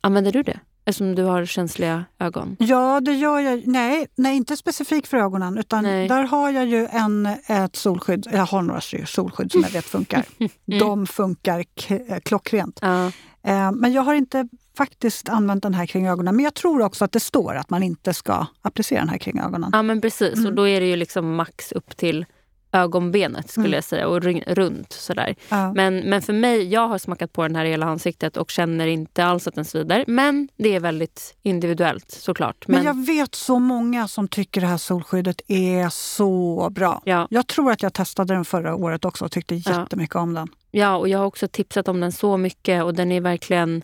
Använder 0.01 0.33
du 0.33 0.43
det? 0.43 0.61
Eftersom 0.89 1.15
du 1.15 1.23
har 1.23 1.45
känsliga 1.45 2.05
ögon. 2.19 2.57
Ja, 2.59 3.01
det 3.01 3.13
gör 3.13 3.39
jag. 3.41 3.67
Nej, 3.67 4.07
nej 4.15 4.37
inte 4.37 4.57
specifikt 4.57 5.09
för 5.09 5.17
ögonen. 5.17 5.59
Utan 5.59 5.85
Nej. 5.85 6.09
där 6.09 6.23
har 6.23 6.51
jag 6.51 6.67
ju 6.67 6.87
en, 6.91 7.27
ett 7.47 7.77
solskydd. 7.77 8.27
Jag 8.33 8.47
har 8.47 8.63
några 8.63 8.81
solskydd 9.07 9.53
som 9.53 9.61
jag 9.63 9.71
vet 9.71 9.85
funkar. 9.85 10.25
De 10.81 11.07
funkar 11.07 11.63
k- 11.89 12.21
klockrent. 12.25 12.79
Ja. 12.83 13.07
Eh, 13.43 13.73
men 13.73 13.93
jag 13.93 14.03
har 14.03 14.15
inte 14.15 14.49
faktiskt 14.77 15.29
använt 15.29 15.63
den 15.63 15.75
här 15.75 15.87
kring 15.87 16.07
ögonen. 16.09 16.37
Men 16.37 16.45
jag 16.45 16.55
tror 16.55 16.83
också 16.83 17.05
att 17.05 17.13
det 17.13 17.21
står 17.21 17.55
att 17.55 17.71
man 17.71 17.83
inte 17.83 18.15
ska 18.15 18.47
applicera 18.63 18.99
den 19.01 19.09
här 19.09 19.19
kring 19.19 19.41
ögonen. 19.41 19.71
Ja 19.73 19.83
men 19.83 20.01
precis, 20.01 20.35
Mm. 20.35 20.47
och 20.47 20.53
då 20.55 20.69
är 20.69 20.81
det 20.81 20.87
ju 20.87 20.97
liksom 20.97 21.35
max 21.37 21.73
upp 21.73 21.97
till 21.97 22.27
ögonbenet 22.73 23.51
skulle 23.51 23.67
Mm. 23.67 23.75
jag 23.75 23.85
säga 23.85 24.09
och 24.09 24.23
runt 24.47 24.93
sådär. 24.93 25.35
Ja. 25.49 25.73
Men, 25.73 25.99
men 25.99 26.23
för 26.23 26.33
mig, 26.33 26.69
jag 26.73 26.89
har 26.89 26.99
smakat 26.99 27.33
på 27.33 27.43
den 27.43 27.57
här 27.57 27.65
i 27.65 27.71
hela 27.71 27.87
ansiktet 27.87 28.37
och 28.37 28.51
känner 28.51 28.87
inte 28.87 29.25
alls 29.25 29.47
att 29.47 29.55
den 29.55 29.65
svider. 29.65 30.05
Men 30.09 30.49
det 30.57 30.75
är 30.75 30.81
väldigt 30.81 31.37
individuellt 31.43 32.11
såklart. 32.11 32.69
Men 32.69 32.85
jag 32.85 33.07
vet 33.07 33.35
så 33.35 33.59
många 33.59 34.09
som 34.09 34.29
tycker 34.29 34.61
det 34.61 34.67
här 34.67 34.77
solskyddet 34.77 35.41
är 35.49 35.89
så 35.89 36.69
bra. 36.71 37.03
ja, 37.05 37.27
Jag 37.31 37.47
tror 37.47 37.73
att 37.73 37.83
jag 37.83 37.93
testade 37.93 38.35
den 38.35 38.45
förra 38.45 38.75
året 38.75 39.05
också 39.05 39.25
och 39.25 39.33
tyckte 39.33 39.55
Ja. 39.55 39.81
jättemycket 39.81 40.17
om 40.17 40.35
den. 40.35 40.49
ja, 40.71 40.97
och 40.97 41.09
jag 41.09 41.19
har 41.19 41.27
också 41.27 41.49
tipsat 41.49 41.89
om 41.89 42.01
den 42.01 42.13
så 42.13 42.37
mycket 42.37 42.85
och 42.85 42.95
den 42.95 43.13
är 43.13 43.21
verkligen 43.21 43.83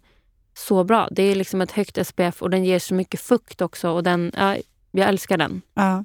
så 0.56 0.84
bra. 0.84 1.08
Det 1.10 1.22
är 1.22 1.34
liksom 1.34 1.60
ett 1.60 1.72
högt 1.72 2.06
SPF 2.06 2.42
och 2.42 2.50
den 2.50 2.64
ger 2.64 2.78
så 2.78 2.94
mycket 2.94 3.20
fukt 3.20 3.60
också. 3.62 3.90
Och 3.90 4.02
den, 4.02 4.32
ja, 4.36 4.56
jag 4.90 5.08
älskar 5.08 5.36
den. 5.38 5.62
Ja. 5.74 6.04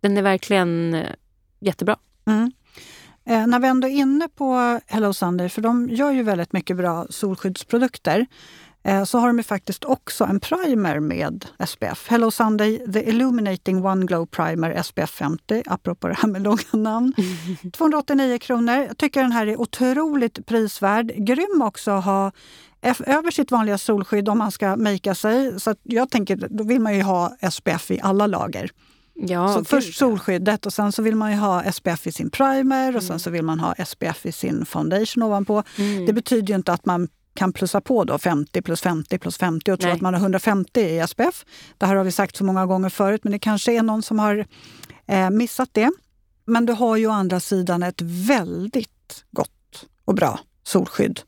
Den 0.00 0.16
är 0.16 0.22
verkligen 0.22 0.94
eh, 0.94 1.08
jättebra. 1.60 1.96
Mm. 2.26 2.52
Eh, 3.26 3.46
när 3.46 3.58
vi 3.58 3.68
ändå 3.68 3.88
är 3.88 3.92
inne 3.92 4.28
på 4.28 4.80
Hello 4.86 5.12
Sunday, 5.12 5.48
för 5.48 5.62
de 5.62 5.88
gör 5.88 6.10
ju 6.10 6.22
väldigt 6.22 6.52
mycket 6.52 6.76
bra 6.76 7.06
solskyddsprodukter, 7.10 8.26
eh, 8.82 9.04
så 9.04 9.18
har 9.18 9.26
de 9.26 9.36
ju 9.36 9.42
faktiskt 9.42 9.84
också 9.84 10.24
en 10.24 10.40
primer 10.40 11.00
med 11.00 11.46
SPF. 11.66 12.06
Hello 12.08 12.30
Sunday 12.30 12.92
The 12.92 13.08
Illuminating 13.08 13.84
One 13.84 14.06
Glow 14.06 14.26
Primer 14.26 14.82
SPF 14.82 15.10
50, 15.10 15.62
apropå 15.66 16.08
det 16.08 16.14
här 16.14 16.28
med 16.28 16.42
långa 16.42 16.62
namn. 16.72 17.12
289 17.72 18.38
kronor. 18.38 18.74
Jag 18.74 18.98
tycker 18.98 19.22
den 19.22 19.32
här 19.32 19.46
är 19.46 19.60
otroligt 19.60 20.46
prisvärd. 20.46 21.12
Grym 21.16 21.62
också 21.62 21.90
att 21.90 22.04
ha 22.04 22.32
över 23.06 23.30
sitt 23.30 23.50
vanliga 23.50 23.78
solskydd 23.78 24.28
om 24.28 24.38
man 24.38 24.50
ska 24.50 24.76
makea 24.76 25.14
sig. 25.14 25.60
Så 25.60 25.74
jag 25.82 26.10
tänker, 26.10 26.48
då 26.50 26.64
vill 26.64 26.80
man 26.80 26.96
ju 26.96 27.02
ha 27.02 27.36
SPF 27.50 27.90
i 27.90 28.00
alla 28.02 28.26
lager. 28.26 28.70
Ja, 29.14 29.54
Så 29.54 29.64
först 29.64 29.98
solskyddet 29.98 30.66
och 30.66 30.72
sen 30.72 30.92
så 30.92 31.02
vill 31.02 31.16
man 31.16 31.30
ju 31.30 31.36
ha 31.36 31.72
SPF 31.72 32.06
i 32.06 32.12
sin 32.12 32.30
primer 32.30 32.96
och 32.96 33.02
sen 33.02 33.18
så 33.18 33.30
vill 33.30 33.42
man 33.42 33.60
ha 33.60 33.74
SPF 33.84 34.26
i 34.26 34.32
sin 34.32 34.66
foundation 34.66 35.22
ovanpå. 35.22 35.62
Mm. 35.78 36.06
Det 36.06 36.12
betyder 36.12 36.48
ju 36.48 36.54
inte 36.54 36.72
att 36.72 36.86
man 36.86 37.08
kan 37.34 37.52
plussa 37.52 37.80
på 37.80 38.04
då 38.04 38.18
50 38.18 38.62
plus 38.62 38.80
50 38.80 39.18
plus 39.18 39.38
50 39.38 39.72
och 39.72 39.80
tro 39.80 39.86
Nej. 39.86 39.96
att 39.96 40.00
man 40.00 40.14
har 40.14 40.20
150 40.20 40.80
i 40.80 41.06
SPF. 41.08 41.44
Det 41.78 41.86
här 41.86 41.96
har 41.96 42.04
vi 42.04 42.12
sagt 42.12 42.36
så 42.36 42.44
många 42.44 42.66
gånger 42.66 42.88
förut 42.88 43.24
men 43.24 43.32
det 43.32 43.38
kanske 43.38 43.72
är 43.72 43.82
någon 43.82 44.02
som 44.02 44.18
har 44.18 44.46
eh, 45.06 45.30
missat 45.30 45.68
det. 45.72 45.90
Men 46.46 46.66
du 46.66 46.72
har 46.72 46.96
ju 46.96 47.06
å 47.06 47.10
andra 47.10 47.40
sidan 47.40 47.82
ett 47.82 48.00
väldigt 48.00 49.24
gott 49.30 49.86
och 50.04 50.14
bra 50.14 50.40
solskydd 50.64 51.20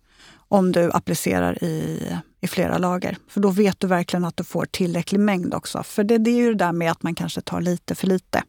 om 0.48 0.72
du 0.72 0.90
applicerar 0.92 1.64
i, 1.64 2.02
i 2.46 2.48
flera 2.48 2.78
lager. 2.78 3.16
För 3.28 3.40
då 3.40 3.50
vet 3.50 3.80
du 3.80 3.86
verkligen 3.86 4.24
att 4.24 4.36
du 4.36 4.44
får 4.44 4.64
tillräcklig 4.64 5.20
mängd 5.20 5.54
också. 5.54 5.82
För 5.82 6.04
det, 6.04 6.18
det 6.18 6.30
är 6.30 6.36
ju 6.36 6.48
det 6.48 6.64
där 6.64 6.72
med 6.72 6.90
att 6.90 7.02
man 7.02 7.14
kanske 7.14 7.40
tar 7.40 7.60
lite 7.60 7.94
för 7.94 8.06
lite. 8.06 8.42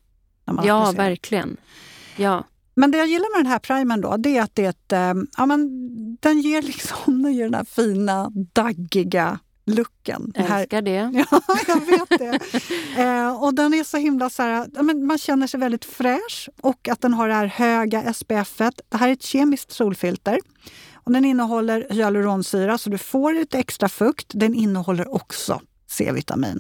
Ja, 0.46 0.54
applicerar. 0.54 0.94
verkligen. 0.94 1.58
Ja. 2.18 2.44
Men 2.76 2.92
det 2.92 2.98
jag 2.98 3.08
gillar 3.08 3.38
med 3.38 3.46
den 3.46 3.52
här 3.52 3.60
primern 3.60 4.02
då, 4.02 4.18
det 4.18 4.38
är 4.38 4.42
att 4.42 4.56
det 4.56 4.66
är 4.66 4.70
ett, 4.70 4.92
eh, 4.92 5.24
ja, 5.38 5.46
men, 5.46 5.68
den 6.20 6.42
ger 6.42 6.62
liksom 6.62 7.24
den 7.24 7.34
ger 7.34 7.44
den 7.44 7.54
här 7.54 7.64
fina, 7.64 8.32
daggiga 8.54 9.40
looken. 9.66 10.34
Här, 10.36 10.62
Älskar 10.62 10.82
det. 10.82 11.12
Ja, 11.32 11.42
jag 11.68 11.86
vet 11.86 12.10
det. 12.10 12.40
Eh, 13.04 13.44
och 13.44 13.54
den 13.54 13.74
är 13.74 13.84
så 13.84 13.98
himla 13.98 14.30
så 14.30 14.44
här, 14.44 14.68
ja, 14.74 14.82
men 14.82 15.06
man 15.06 15.18
känner 15.18 15.48
sig 15.48 15.60
väldigt 15.60 15.86
fräsch 15.86 16.50
och 16.62 16.88
att 16.88 17.02
den 17.02 17.14
har 17.14 17.28
det 17.28 17.34
här 17.34 17.46
höga 17.46 18.14
SPF. 18.14 18.60
-et. 18.60 18.80
Det 18.90 18.98
här 18.98 19.10
är 19.10 19.14
ett 19.14 19.24
kemiskt 19.24 19.72
solfilter. 19.72 20.40
Och 21.08 21.14
den 21.14 21.26
innehåller 21.26 21.88
hyaluronsyra 21.90 22.78
så 22.78 22.90
du 22.90 22.98
får 22.98 23.34
lite 23.34 23.60
extra 23.60 23.90
fukt. 23.90 24.32
Den 24.34 24.54
innehåller 24.56 25.14
också 25.16 25.62
C-vitamin. 25.90 26.60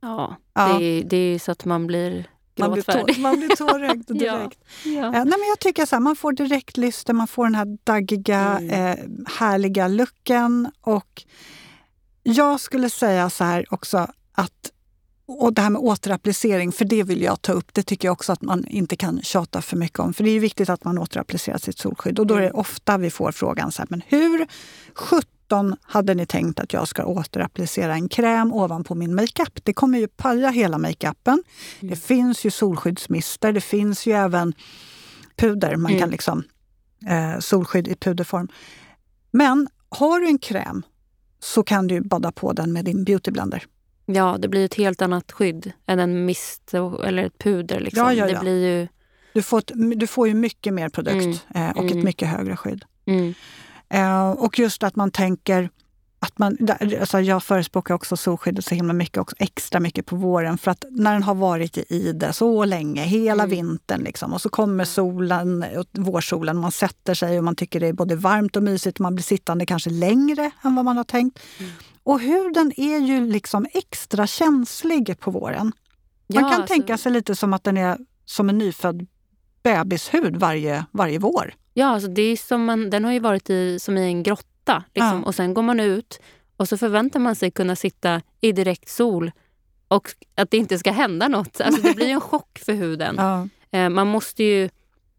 Ja, 0.00 0.36
Ja. 0.54 0.78
Det, 0.78 0.84
är, 0.84 1.04
det 1.04 1.16
är 1.16 1.38
så 1.38 1.52
att 1.52 1.64
man 1.64 1.86
blir 1.86 2.30
Man 2.58 2.72
blir, 2.72 2.82
tår, 2.82 3.20
man 3.22 3.36
blir 3.36 3.48
tårögd 3.56 4.04
Ja. 4.08 4.14
direkt. 4.38 4.58
Ja. 4.84 4.90
Eh, 5.04 5.10
nej, 5.10 5.24
men 5.24 5.48
jag 5.48 5.58
tycker 5.60 5.86
så 5.86 5.96
här, 5.96 6.00
man 6.00 6.16
får 6.16 6.32
direkt 6.32 6.76
lyster, 6.76 7.12
man 7.12 7.26
får 7.28 7.44
den 7.44 7.54
här 7.54 7.78
daggiga, 7.84 8.58
Mm. 8.58 8.70
eh, 8.70 8.98
härliga 9.38 9.88
looken. 9.88 10.70
Och 10.80 11.22
jag 12.22 12.60
skulle 12.60 12.90
säga 12.90 13.30
så 13.30 13.44
här 13.44 13.66
också 13.70 13.98
att 14.32 14.70
och 15.38 15.52
det 15.54 15.62
här 15.62 15.70
med 15.70 15.80
återapplicering, 15.82 16.72
för 16.72 16.84
det 16.84 17.02
vill 17.02 17.22
jag 17.22 17.42
ta 17.42 17.52
upp. 17.52 17.74
Det 17.74 17.82
tycker 17.82 18.08
jag 18.08 18.12
också 18.12 18.32
att 18.32 18.42
man 18.42 18.64
inte 18.66 18.96
kan 18.96 19.22
tjata 19.22 19.62
för 19.62 19.76
mycket 19.76 19.98
om. 19.98 20.14
För 20.14 20.24
det 20.24 20.30
är 20.30 20.40
viktigt 20.40 20.68
att 20.68 20.84
man 20.84 20.98
återapplicerar 20.98 21.58
sitt 21.58 21.78
solskydd. 21.78 22.18
Och 22.18 22.26
då 22.26 22.34
är 22.34 22.40
det 22.40 22.46
Mm. 22.46 22.58
ofta 22.60 22.98
vi 22.98 23.10
får 23.10 23.32
frågan 23.32 23.72
så 23.72 23.82
här, 23.82 23.86
men 23.90 24.02
hur 24.06 24.46
17 24.94 25.76
hade 25.82 26.14
ni 26.14 26.26
tänkt 26.26 26.60
att 26.60 26.72
jag 26.72 26.88
ska 26.88 27.04
återapplicera 27.04 27.94
en 27.94 28.08
kräm 28.08 28.52
ovanpå 28.52 28.94
min 28.94 29.14
makeup? 29.14 29.64
Det 29.64 29.72
kommer 29.72 29.98
ju 29.98 30.08
paja 30.08 30.50
hela 30.50 30.78
makeupen. 30.78 31.42
Mm. 31.80 31.90
Det 31.94 31.96
finns 32.00 32.44
ju 32.46 32.50
solskyddsmister. 32.50 33.52
Det 33.52 33.60
finns 33.60 34.06
ju 34.06 34.12
även 34.12 34.52
puder. 35.36 35.76
Man 35.76 35.90
Mm. 35.90 36.00
kan 36.00 36.10
liksom 36.10 36.42
eh, 37.08 37.38
solskydd 37.40 37.88
i 37.88 37.94
puderform. 37.94 38.48
Men 39.30 39.68
har 39.88 40.20
du 40.20 40.26
en 40.26 40.38
kräm 40.38 40.82
så 41.40 41.62
kan 41.62 41.86
du 41.86 41.94
ju 41.94 42.00
badda 42.00 42.32
på 42.32 42.52
den 42.52 42.72
med 42.72 42.84
din 42.84 43.04
beautyblender. 43.04 43.64
Ja, 44.14 44.36
det 44.38 44.48
blir 44.48 44.64
ett 44.64 44.74
helt 44.74 45.02
annat 45.02 45.32
skydd 45.32 45.72
än 45.86 45.98
en 45.98 46.24
mist 46.24 46.74
eller 47.04 47.24
ett 47.24 47.38
puder. 47.38 47.80
Liksom. 47.80 48.04
Ja, 48.04 48.12
ja, 48.12 48.28
ja. 48.28 48.34
Det 48.34 48.40
blir 48.40 48.66
ju... 48.80 48.88
Du 49.32 49.42
får, 49.42 49.58
ett, 49.58 49.70
du 49.96 50.06
får 50.06 50.28
ju 50.28 50.34
mycket 50.34 50.74
mer 50.74 50.88
produkt 50.88 51.46
eh, 51.54 51.70
och 51.70 51.84
Mm. 51.84 51.98
ett 51.98 52.04
mycket 52.04 52.28
högre 52.28 52.56
skydd. 52.56 52.84
Mm. 53.06 53.34
Eh, 53.88 54.30
och 54.30 54.58
just 54.58 54.82
att 54.82 54.96
man 54.96 55.10
tänker 55.10 55.70
att 56.22 56.38
man, 56.38 56.56
alltså 57.00 57.20
jag 57.20 57.42
förespråkar 57.42 57.94
också 57.94 58.16
solskyddet 58.16 58.64
så 58.64 58.74
himla 58.74 58.92
mycket, 58.92 59.18
också 59.18 59.36
extra 59.38 59.80
mycket 59.80 60.06
på 60.06 60.16
våren. 60.16 60.58
För 60.58 60.70
att 60.70 60.84
när 60.90 61.12
den 61.12 61.22
har 61.22 61.34
varit 61.34 61.78
i 61.78 61.84
ide 61.88 62.32
så 62.32 62.64
länge, 62.64 63.02
hela 63.02 63.42
Mm. 63.44 63.56
vintern, 63.56 64.02
liksom, 64.02 64.32
och 64.32 64.40
så 64.40 64.48
kommer 64.48 64.84
solen, 64.84 65.64
vårsolen, 65.92 66.56
man 66.56 66.72
sätter 66.72 67.14
sig 67.14 67.38
och 67.38 67.44
man 67.44 67.56
tycker 67.56 67.80
det 67.80 67.86
är 67.86 67.92
både 67.92 68.16
varmt 68.16 68.56
och 68.56 68.62
mysigt. 68.62 68.98
Man 68.98 69.14
blir 69.14 69.22
sittande 69.22 69.66
kanske 69.66 69.90
längre 69.90 70.50
än 70.64 70.74
vad 70.74 70.84
man 70.84 70.96
har 70.96 71.04
tänkt. 71.04 71.38
Mm. 71.58 71.70
Och 72.02 72.20
huden 72.20 72.72
är 72.76 72.98
ju 72.98 73.26
liksom 73.26 73.66
extra 73.72 74.26
känslig 74.26 75.20
på 75.20 75.30
våren. 75.30 75.66
Man 75.66 75.72
Ja, 76.26 76.40
kan 76.40 76.52
alltså- 76.60 76.66
tänka 76.74 76.98
sig 76.98 77.12
lite 77.12 77.36
som 77.36 77.52
att 77.52 77.64
den 77.64 77.76
är 77.76 77.98
som 78.24 78.48
en 78.48 78.58
nyfödd 78.58 79.06
bebishud 79.62 80.36
varje, 80.36 80.84
varje 80.92 81.18
vår. 81.18 81.54
Ja, 81.74 81.86
alltså 81.86 82.08
det 82.08 82.22
är 82.22 82.36
som 82.36 82.64
man, 82.64 82.90
den 82.90 83.04
har 83.04 83.12
ju 83.12 83.20
varit 83.20 83.50
i, 83.50 83.78
som 83.78 83.98
i 83.98 84.02
en 84.06 84.22
grotta. 84.22 84.46
Liksom. 84.64 85.18
Ja. 85.18 85.22
Och 85.24 85.34
sen 85.34 85.54
går 85.54 85.62
man 85.62 85.80
ut 85.80 86.20
och 86.56 86.68
så 86.68 86.76
förväntar 86.76 87.20
man 87.20 87.36
sig 87.36 87.50
kunna 87.50 87.76
sitta 87.76 88.22
i 88.40 88.52
direkt 88.52 88.88
sol 88.88 89.30
och 89.88 90.08
att 90.34 90.50
det 90.50 90.56
inte 90.56 90.78
ska 90.78 90.92
hända 90.92 91.28
något. 91.28 91.60
Alltså 91.60 91.82
det 91.82 91.94
blir 91.96 92.08
en 92.08 92.20
chock 92.20 92.58
för 92.58 92.72
huden. 92.72 93.14
Ja. 93.18 93.48
Eh, 93.70 93.88
man 93.88 94.06
måste 94.06 94.44
ju 94.44 94.68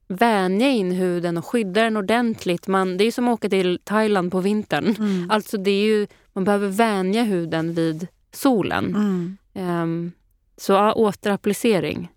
vänja 0.07 0.69
in 0.69 0.91
huden 0.91 1.38
och 1.38 1.45
skydda 1.45 1.83
den 1.83 1.98
ordentligt. 1.98 2.67
Man, 2.67 2.98
det 2.98 3.03
är 3.03 3.12
som 3.12 3.27
att 3.27 3.33
åka 3.33 3.50
till 3.50 3.79
Thailand 3.83 4.31
på 4.31 4.39
vintern. 4.39 4.95
Mm. 5.00 5.31
Alltså 5.31 5.57
det 5.57 5.71
är 5.71 5.83
ju, 5.83 6.07
man 6.33 6.43
behöver 6.43 6.67
vänja 6.67 7.24
huden 7.24 7.74
vid 7.74 8.07
solen. 8.31 8.86
Mm. 8.86 9.38
Ehm, 9.53 10.12
så 10.57 10.74
ja, 10.74 10.93
återapplicering. 10.93 12.12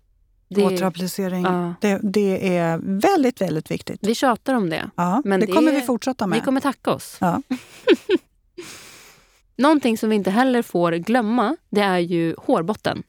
Det, 0.47 0.63
Återapplicering. 0.65 1.43
ja, 1.43 1.73
Det, 1.81 1.99
det 2.03 2.57
är 2.57 2.79
väldigt, 2.83 3.41
väldigt 3.41 3.71
viktigt. 3.71 3.99
vi 4.03 4.15
tjatar 4.15 4.53
om 4.53 4.69
det. 4.69 4.89
Ja, 4.95 5.21
Men 5.25 5.39
det 5.39 5.45
det 5.45 5.51
kommer 5.51 5.71
vi 5.71 5.81
fortsätta 5.81 6.27
med. 6.27 6.39
Ni 6.39 6.45
kommer 6.45 6.61
tacka 6.61 6.91
oss. 6.91 7.17
Ja. 7.21 7.41
Någonting 9.57 9.97
som 9.97 10.09
vi 10.09 10.15
inte 10.15 10.31
heller 10.31 10.61
får 10.61 10.91
glömma, 10.91 11.57
det 11.69 11.81
är 11.81 11.97
ju 11.99 12.35
hårbotten. 12.37 13.03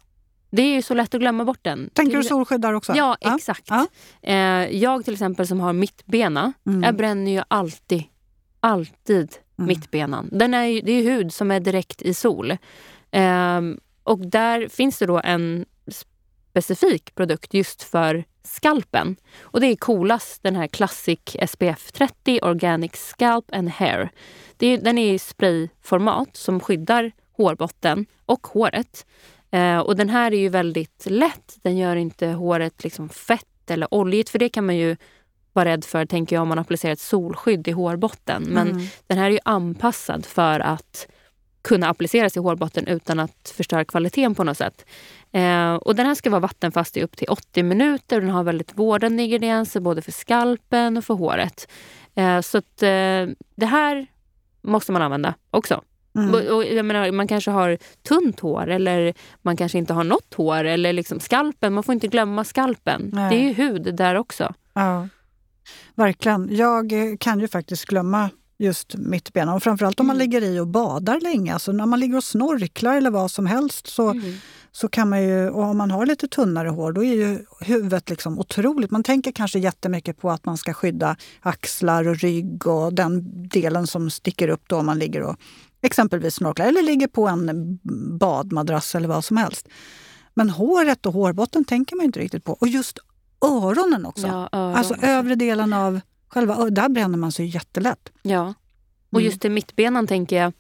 Det 0.50 0.62
är 0.62 0.75
ju 0.75 0.83
så 0.83 0.95
lätt 0.95 1.14
att 1.14 1.21
glömma 1.21 1.45
bort 1.45 1.59
den. 1.62 1.90
Tänker 1.93 2.16
du 2.16 2.25
solskydd 2.25 2.61
där 2.61 2.73
också? 2.73 2.93
Ja, 2.97 3.16
exakt. 3.21 3.66
Ja. 3.69 3.87
Eh, 4.23 4.76
jag 4.76 5.05
till 5.05 5.12
exempel 5.14 5.47
som 5.47 5.61
har 5.61 5.73
mittbena, 5.73 6.52
Mm. 6.66 6.83
jag 6.83 6.97
bränner 6.97 7.33
ju 7.33 7.43
alltid, 7.49 8.02
alltid 8.61 9.37
Mm. 9.59 9.69
mittbenan. 9.69 10.28
Den 10.33 10.55
är 10.55 10.64
ju, 10.64 10.81
det 10.81 10.93
är 10.93 11.02
hud 11.02 11.33
som 11.33 11.50
är 11.50 11.61
direkt 11.61 12.02
i 12.02 12.14
sol. 12.14 12.57
Ehm, 13.11 13.81
och 14.02 14.19
där 14.19 14.69
finns 14.69 14.99
det 14.99 15.07
då 15.07 15.21
en 15.25 15.64
specifik 16.56 17.14
produkt 17.14 17.54
just 17.54 17.82
för 17.82 18.25
skalpen. 18.42 19.16
Och 19.40 19.60
det 19.60 19.66
är 19.66 19.76
coolast, 19.76 20.42
den 20.42 20.56
här 20.56 20.66
Classic 20.66 21.20
SPF 21.48 21.92
30 21.92 22.40
Organic 22.42 22.92
Scalp 22.92 23.44
and 23.52 23.68
Hair. 23.68 24.10
Det 24.56 24.66
är, 24.66 24.78
den 24.78 24.98
är 24.98 25.14
i 25.14 25.18
sprayformat 25.18 26.36
som 26.36 26.60
skyddar 26.60 27.12
hårbotten 27.32 28.06
och 28.26 28.46
håret. 28.46 29.06
Eh, 29.50 29.78
och 29.78 29.96
den 29.96 30.08
här 30.08 30.32
är 30.32 30.38
ju 30.38 30.48
väldigt 30.48 31.06
lätt. 31.06 31.58
Den 31.62 31.76
gör 31.76 31.96
inte 31.96 32.26
håret 32.26 32.84
liksom 32.84 33.08
fett 33.08 33.70
eller 33.70 33.94
oljigt, 33.94 34.28
för 34.28 34.38
det 34.38 34.48
kan 34.48 34.66
man 34.66 34.76
ju 34.76 34.96
vara 35.52 35.68
rädd 35.68 35.84
för 35.84 36.06
tänker 36.06 36.36
jag 36.36 36.42
om 36.42 36.48
man 36.48 36.58
applicerar 36.58 36.92
ett 36.92 37.00
solskydd 37.00 37.68
i 37.68 37.72
hårbotten. 37.72 38.42
Men 38.48 38.70
mm. 38.70 38.86
den 39.06 39.18
här 39.18 39.26
är 39.26 39.30
ju 39.30 39.38
anpassad 39.44 40.26
för 40.26 40.60
att 40.60 41.08
kunna 41.66 41.88
appliceras 41.88 42.37
i 42.37 42.40
hårbotten 42.40 42.87
utan 42.87 43.20
att 43.20 43.52
förstöra 43.56 43.85
kvaliteten 43.85 44.35
på 44.35 44.44
något 44.44 44.58
sätt. 44.58 44.87
Eh, 45.32 45.75
och 45.75 45.94
den 45.94 46.06
här 46.06 46.14
ska 46.14 46.30
vara 46.30 46.40
vattenfast 46.40 46.96
i 46.96 47.02
upp 47.02 47.16
till 47.16 47.28
80 47.28 47.62
minuter. 47.62 48.20
Den 48.20 48.30
har 48.30 48.44
väldigt 48.44 48.78
vårdande 48.78 49.23
ingredienser 49.23 49.80
både 49.80 50.02
för 50.02 50.12
skalpen 50.12 50.96
och 50.96 51.04
för 51.04 51.14
håret. 51.14 51.68
Eh, 52.14 52.40
så 52.40 52.58
att, 52.58 52.82
eh, 52.82 53.26
det 53.56 53.66
här 53.66 54.06
måste 54.62 54.92
man 54.92 55.02
använda 55.02 55.35
också. 55.50 55.82
Mm. 56.16 56.35
Och, 56.35 56.40
och, 56.40 56.64
jag 56.64 56.85
menar, 56.85 57.12
man 57.12 57.28
kanske 57.28 57.50
har 57.50 57.78
tunt 58.08 58.40
hår 58.40 58.68
eller 58.68 59.14
man 59.42 59.56
kanske 59.56 59.78
inte 59.78 59.94
har 59.94 60.04
något 60.04 60.35
hår. 60.35 60.64
Eller 60.64 60.92
liksom 60.92 61.20
skalpen, 61.20 61.73
man 61.73 61.82
får 61.82 61.92
inte 61.92 62.08
glömma 62.08 62.44
skalpen. 62.44 63.11
Nej. 63.12 63.30
Det 63.30 63.37
är 63.37 63.49
ju 63.49 63.52
hud 63.52 63.94
där 63.94 64.14
också. 64.14 64.54
Ja, 64.73 65.08
verkligen. 65.94 66.56
Jag 66.56 66.92
kan 67.20 67.40
ju 67.40 67.49
faktiskt 67.49 67.85
glömma 67.85 68.30
just 68.58 68.94
mittbena. 68.96 69.54
Och 69.54 69.62
framförallt 69.62 70.00
om 70.00 70.06
man 70.06 70.16
mm. 70.16 70.30
ligger 70.30 70.42
i 70.42 70.60
och 70.60 70.66
badar 70.66 71.20
länge. 71.20 71.52
Alltså 71.52 71.72
när 71.72 71.86
man 71.86 72.00
ligger 72.00 72.16
och 72.16 72.25
snorklar 72.25 72.96
eller 72.96 73.10
vad 73.10 73.30
som 73.30 73.46
helst 73.46 73.86
så, 73.86 74.10
mm. 74.10 74.34
så 74.72 74.88
kan 74.88 75.08
man 75.08 75.22
ju, 75.22 75.50
och 75.50 75.64
om 75.64 75.76
man 75.76 75.90
har 75.90 76.06
lite 76.06 76.28
tunnare 76.28 76.68
hår, 76.68 76.92
då 76.92 77.04
är 77.04 77.14
ju 77.14 77.44
huvudet 77.60 78.10
liksom 78.10 78.38
otroligt. 78.38 78.90
Man 78.90 79.02
tänker 79.02 79.32
kanske 79.32 79.58
jättemycket 79.58 80.20
på 80.20 80.30
att 80.30 80.44
man 80.44 80.56
ska 80.56 80.72
skydda 80.72 81.16
axlar 81.40 82.08
och 82.08 82.18
rygg 82.18 82.66
och 82.66 82.94
den 82.94 83.25
delen 83.48 83.86
som 83.86 84.10
sticker 84.10 84.48
upp 84.48 84.62
då 84.66 84.76
om 84.76 84.86
man 84.86 84.98
ligger 84.98 85.22
och 85.22 85.36
exempelvis 85.82 86.34
snorklar 86.34 86.66
eller 86.66 86.82
ligger 86.82 87.06
på 87.06 87.28
en 87.28 87.78
badmadrass 88.18 88.94
eller 88.94 89.08
vad 89.08 89.25
som 89.25 89.36
helst. 89.36 89.68
Men 90.34 90.50
håret 90.50 91.06
och 91.06 91.12
hårbotten 91.12 91.64
tänker 91.64 91.96
man 91.96 92.06
inte 92.06 92.20
riktigt 92.20 92.44
på. 92.44 92.52
Och 92.52 92.68
just 92.68 92.98
öronen 93.44 94.06
också. 94.06 94.26
Ja, 94.26 94.48
öron 94.52 94.75
alltså 94.75 94.94
övre 95.02 95.34
delen 95.34 95.72
av 95.72 96.00
själva 96.28 96.71
Där 96.71 96.88
bränner 96.88 97.18
man 97.18 97.33
sig 97.33 97.47
jättelätt. 97.47 98.12
Ja. 98.23 98.54
Och 99.11 99.23
just 99.23 99.40
till 99.40 99.50
mittbenan 99.50 100.06
tänker 100.06 100.37
jag, 100.42 100.52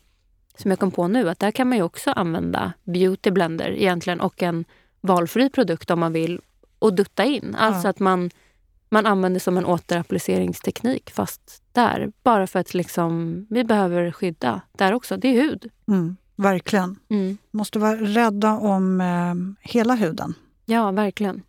som 0.56 0.70
jag 0.70 0.80
kom 0.80 0.90
på 0.90 1.08
nu, 1.08 1.30
att 1.30 1.38
där 1.38 1.50
kan 1.50 1.68
man 1.68 1.78
ju 1.78 1.84
också 1.84 2.10
använda 2.10 2.72
beauty 2.84 3.30
blender 3.30 3.70
egentligen 3.70 4.20
och 4.20 4.42
en 4.42 4.64
valfri 5.00 5.50
produkt 5.50 5.90
om 5.90 6.00
man 6.00 6.12
vill 6.12 6.40
och 6.78 6.94
dutta 6.94 7.24
in. 7.24 7.54
Alltså 7.58 7.86
ja. 7.86 7.90
att 7.90 7.98
man, 7.98 8.30
man 8.88 9.06
använder 9.06 9.40
som 9.40 9.58
en 9.58 9.64
återappliceringsteknik 9.64 11.10
fast 11.10 11.62
där. 11.72 12.12
Bara 12.22 12.46
för 12.46 12.58
att 12.58 12.74
liksom, 12.74 13.46
vi 13.50 13.64
behöver 13.64 14.12
skydda 14.12 14.60
där 14.78 14.92
också. 14.92 15.16
Det 15.16 15.28
är 15.28 15.42
hud. 15.42 15.70
Mm, 15.88 16.16
verkligen. 16.36 16.96
Mm. 17.08 17.38
Måste 17.50 17.78
vara 17.78 17.96
rädda 17.96 18.52
om 18.52 19.00
eh, 19.00 19.68
hela 19.70 19.94
huden. 19.94 20.34
Ja, 20.64 20.90
verkligen. 20.90 21.42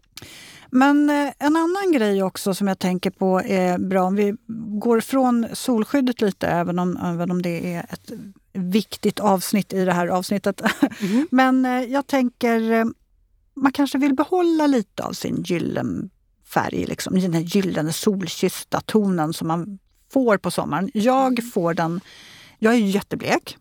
Men 0.71 1.09
eh, 1.09 1.33
en 1.39 1.55
annan 1.55 1.91
grej 1.93 2.24
också 2.24 2.53
som 2.53 2.67
jag 2.67 2.79
tänker 2.79 3.09
på 3.09 3.41
är 3.41 3.77
bra 3.77 4.03
om 4.03 4.15
vi 4.15 4.36
går 4.79 5.00
från 5.00 5.47
solskyddet 5.53 6.21
lite, 6.21 6.47
även 6.47 6.79
om, 6.79 6.97
även 6.97 7.31
om 7.31 7.41
det 7.41 7.74
är 7.74 7.86
ett 7.89 8.12
viktigt 8.53 9.19
avsnitt 9.19 9.74
i 9.74 9.86
det 9.86 9.93
här 9.93 10.07
avsnittet. 10.07 10.62
Mm. 11.00 11.27
Men 11.31 11.65
eh, 11.65 11.83
jag 11.83 12.07
tänker, 12.07 12.71
eh, 12.71 12.86
man 13.53 13.71
kanske 13.71 13.97
vill 13.97 14.13
behålla 14.13 14.67
lite 14.67 15.03
av 15.03 15.13
sin 15.13 15.43
gyllenfärg, 15.43 16.86
liksom, 16.86 17.19
den 17.19 17.34
här 17.34 17.41
gyllene 17.41 17.93
solkyssta 17.93 18.82
tonen 18.82 19.34
som 19.34 19.47
man 19.47 19.80
får 20.13 20.38
på 20.38 20.51
sommaren. 20.51 20.91
Jag 20.93 21.39
mm. 21.39 21.51
får 21.51 21.73
den, 21.73 22.01
jag 22.60 22.73
är 22.73 22.77
jätteblek. 22.77 23.58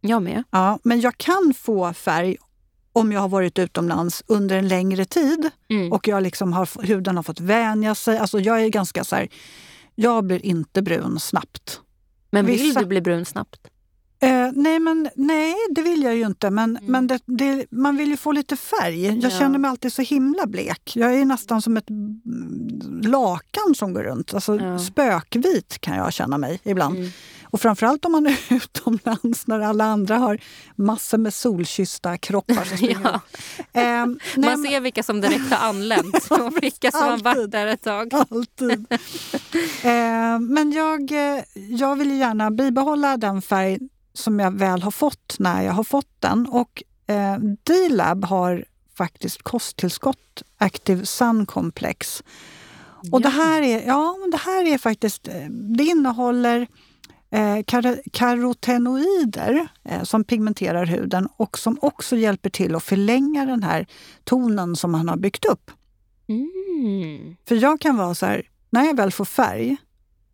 Jag 0.00 0.22
med. 0.22 0.42
Ja, 0.50 0.78
men 0.82 1.00
jag 1.00 1.18
kan 1.18 1.54
få 1.56 1.92
färg 1.92 2.36
om 3.00 3.12
jag 3.12 3.20
har 3.20 3.28
varit 3.28 3.58
utomlands 3.58 4.22
under 4.26 4.56
en 4.56 4.68
längre 4.68 5.04
tid 5.04 5.50
mm. 5.70 5.92
och 5.92 6.08
jag 6.08 6.22
liksom 6.22 6.52
har, 6.52 6.86
huden 6.86 7.16
har 7.16 7.22
fått 7.22 7.40
vänja 7.40 7.94
sig. 7.94 8.18
Alltså 8.18 8.40
jag 8.40 8.62
är 8.62 8.68
ganska 8.68 9.04
så 9.04 9.16
här, 9.16 9.28
jag 9.94 10.24
blir 10.24 10.46
inte 10.46 10.82
brun 10.82 11.20
snabbt. 11.20 11.80
Men 12.30 12.46
vill 12.46 12.58
Vissa, 12.58 12.80
du 12.80 12.86
bli 12.86 13.00
brun 13.00 13.24
snabbt? 13.24 13.60
Eh, 14.20 14.50
nej, 14.52 14.78
men, 14.78 15.08
nej, 15.14 15.54
det 15.70 15.82
vill 15.82 16.02
jag 16.02 16.16
ju 16.16 16.26
inte. 16.26 16.50
Men, 16.50 16.76
mm. 16.76 16.92
men 16.92 17.06
det, 17.06 17.20
det, 17.26 17.66
man 17.70 17.96
vill 17.96 18.08
ju 18.08 18.16
få 18.16 18.32
lite 18.32 18.56
färg. 18.56 19.06
Jag 19.06 19.16
ja. 19.16 19.30
känner 19.30 19.58
mig 19.58 19.68
alltid 19.68 19.92
så 19.92 20.02
himla 20.02 20.46
blek. 20.46 20.92
Jag 20.94 21.14
är 21.14 21.24
nästan 21.24 21.62
som 21.62 21.76
ett 21.76 21.86
lakan 23.02 23.74
som 23.74 23.92
går 23.92 24.02
runt. 24.02 24.34
Alltså, 24.34 24.56
ja. 24.56 24.78
Spökvit 24.78 25.78
kan 25.80 25.96
jag 25.96 26.12
känna 26.12 26.38
mig 26.38 26.60
ibland. 26.62 26.96
Mm. 26.96 27.10
Och 27.50 27.60
framförallt 27.60 28.04
om 28.04 28.12
man 28.12 28.26
är 28.26 28.38
utomlands 28.50 29.46
när 29.46 29.60
alla 29.60 29.84
andra 29.84 30.16
har 30.16 30.38
massor 30.76 31.18
med 31.18 31.34
solkyssta 31.34 32.18
kroppar. 32.18 32.68
ja. 32.80 33.20
eh, 33.80 34.06
man 34.36 34.64
ser 34.64 34.80
vilka 34.80 35.02
som 35.02 35.20
direkt 35.20 35.50
har 35.50 35.68
anlänt 35.68 36.26
och 36.30 36.62
vilka 36.62 36.90
som 36.90 37.00
alltid, 37.00 37.26
har 37.26 37.34
varit 37.34 37.50
där 37.50 37.66
ett 37.66 37.82
tag. 37.82 38.14
Alltid. 38.14 38.86
eh, 39.82 40.38
men 40.40 40.72
jag, 40.72 41.12
eh, 41.12 41.42
jag 41.54 41.96
vill 41.96 42.18
gärna 42.18 42.50
bibehålla 42.50 43.16
den 43.16 43.42
färg 43.42 43.78
som 44.14 44.40
jag 44.40 44.50
väl 44.50 44.82
har 44.82 44.90
fått 44.90 45.36
när 45.38 45.62
jag 45.62 45.72
har 45.72 45.84
fått 45.84 46.20
den. 46.20 46.46
Och 46.46 46.82
eh, 47.06 47.38
D-Lab 47.64 48.24
har 48.24 48.64
faktiskt 48.96 49.42
kosttillskott 49.42 50.42
Active 50.58 51.06
Sun 51.06 51.46
Complex. 51.46 52.22
Och 53.00 53.06
ja. 53.12 53.18
det, 53.18 53.28
här 53.28 53.62
är, 53.62 53.86
ja, 53.86 54.16
det 54.32 54.36
här 54.36 54.66
är 54.66 54.78
faktiskt, 54.78 55.28
eh, 55.28 55.48
det 55.50 55.84
innehåller 55.84 56.66
eh, 57.30 57.62
kar 57.66 58.02
karotenoider 58.12 59.68
eh, 59.84 60.02
som 60.02 60.24
pigmenterar 60.24 60.86
huden 60.86 61.28
och 61.36 61.58
som 61.58 61.78
också 61.80 62.16
hjälper 62.16 62.50
till 62.50 62.74
att 62.74 62.84
förlänga 62.84 63.44
den 63.44 63.62
här 63.62 63.86
tonen 64.24 64.76
som 64.76 64.92
man 64.92 65.08
har 65.08 65.16
byggt 65.16 65.44
upp. 65.44 65.70
Mm. 66.28 67.36
För 67.48 67.54
jag 67.54 67.80
kan 67.80 67.96
vara 67.96 68.14
så 68.14 68.26
här, 68.26 68.48
när 68.70 68.84
jag 68.84 68.96
väl 68.96 69.12
får 69.12 69.24
färg 69.24 69.76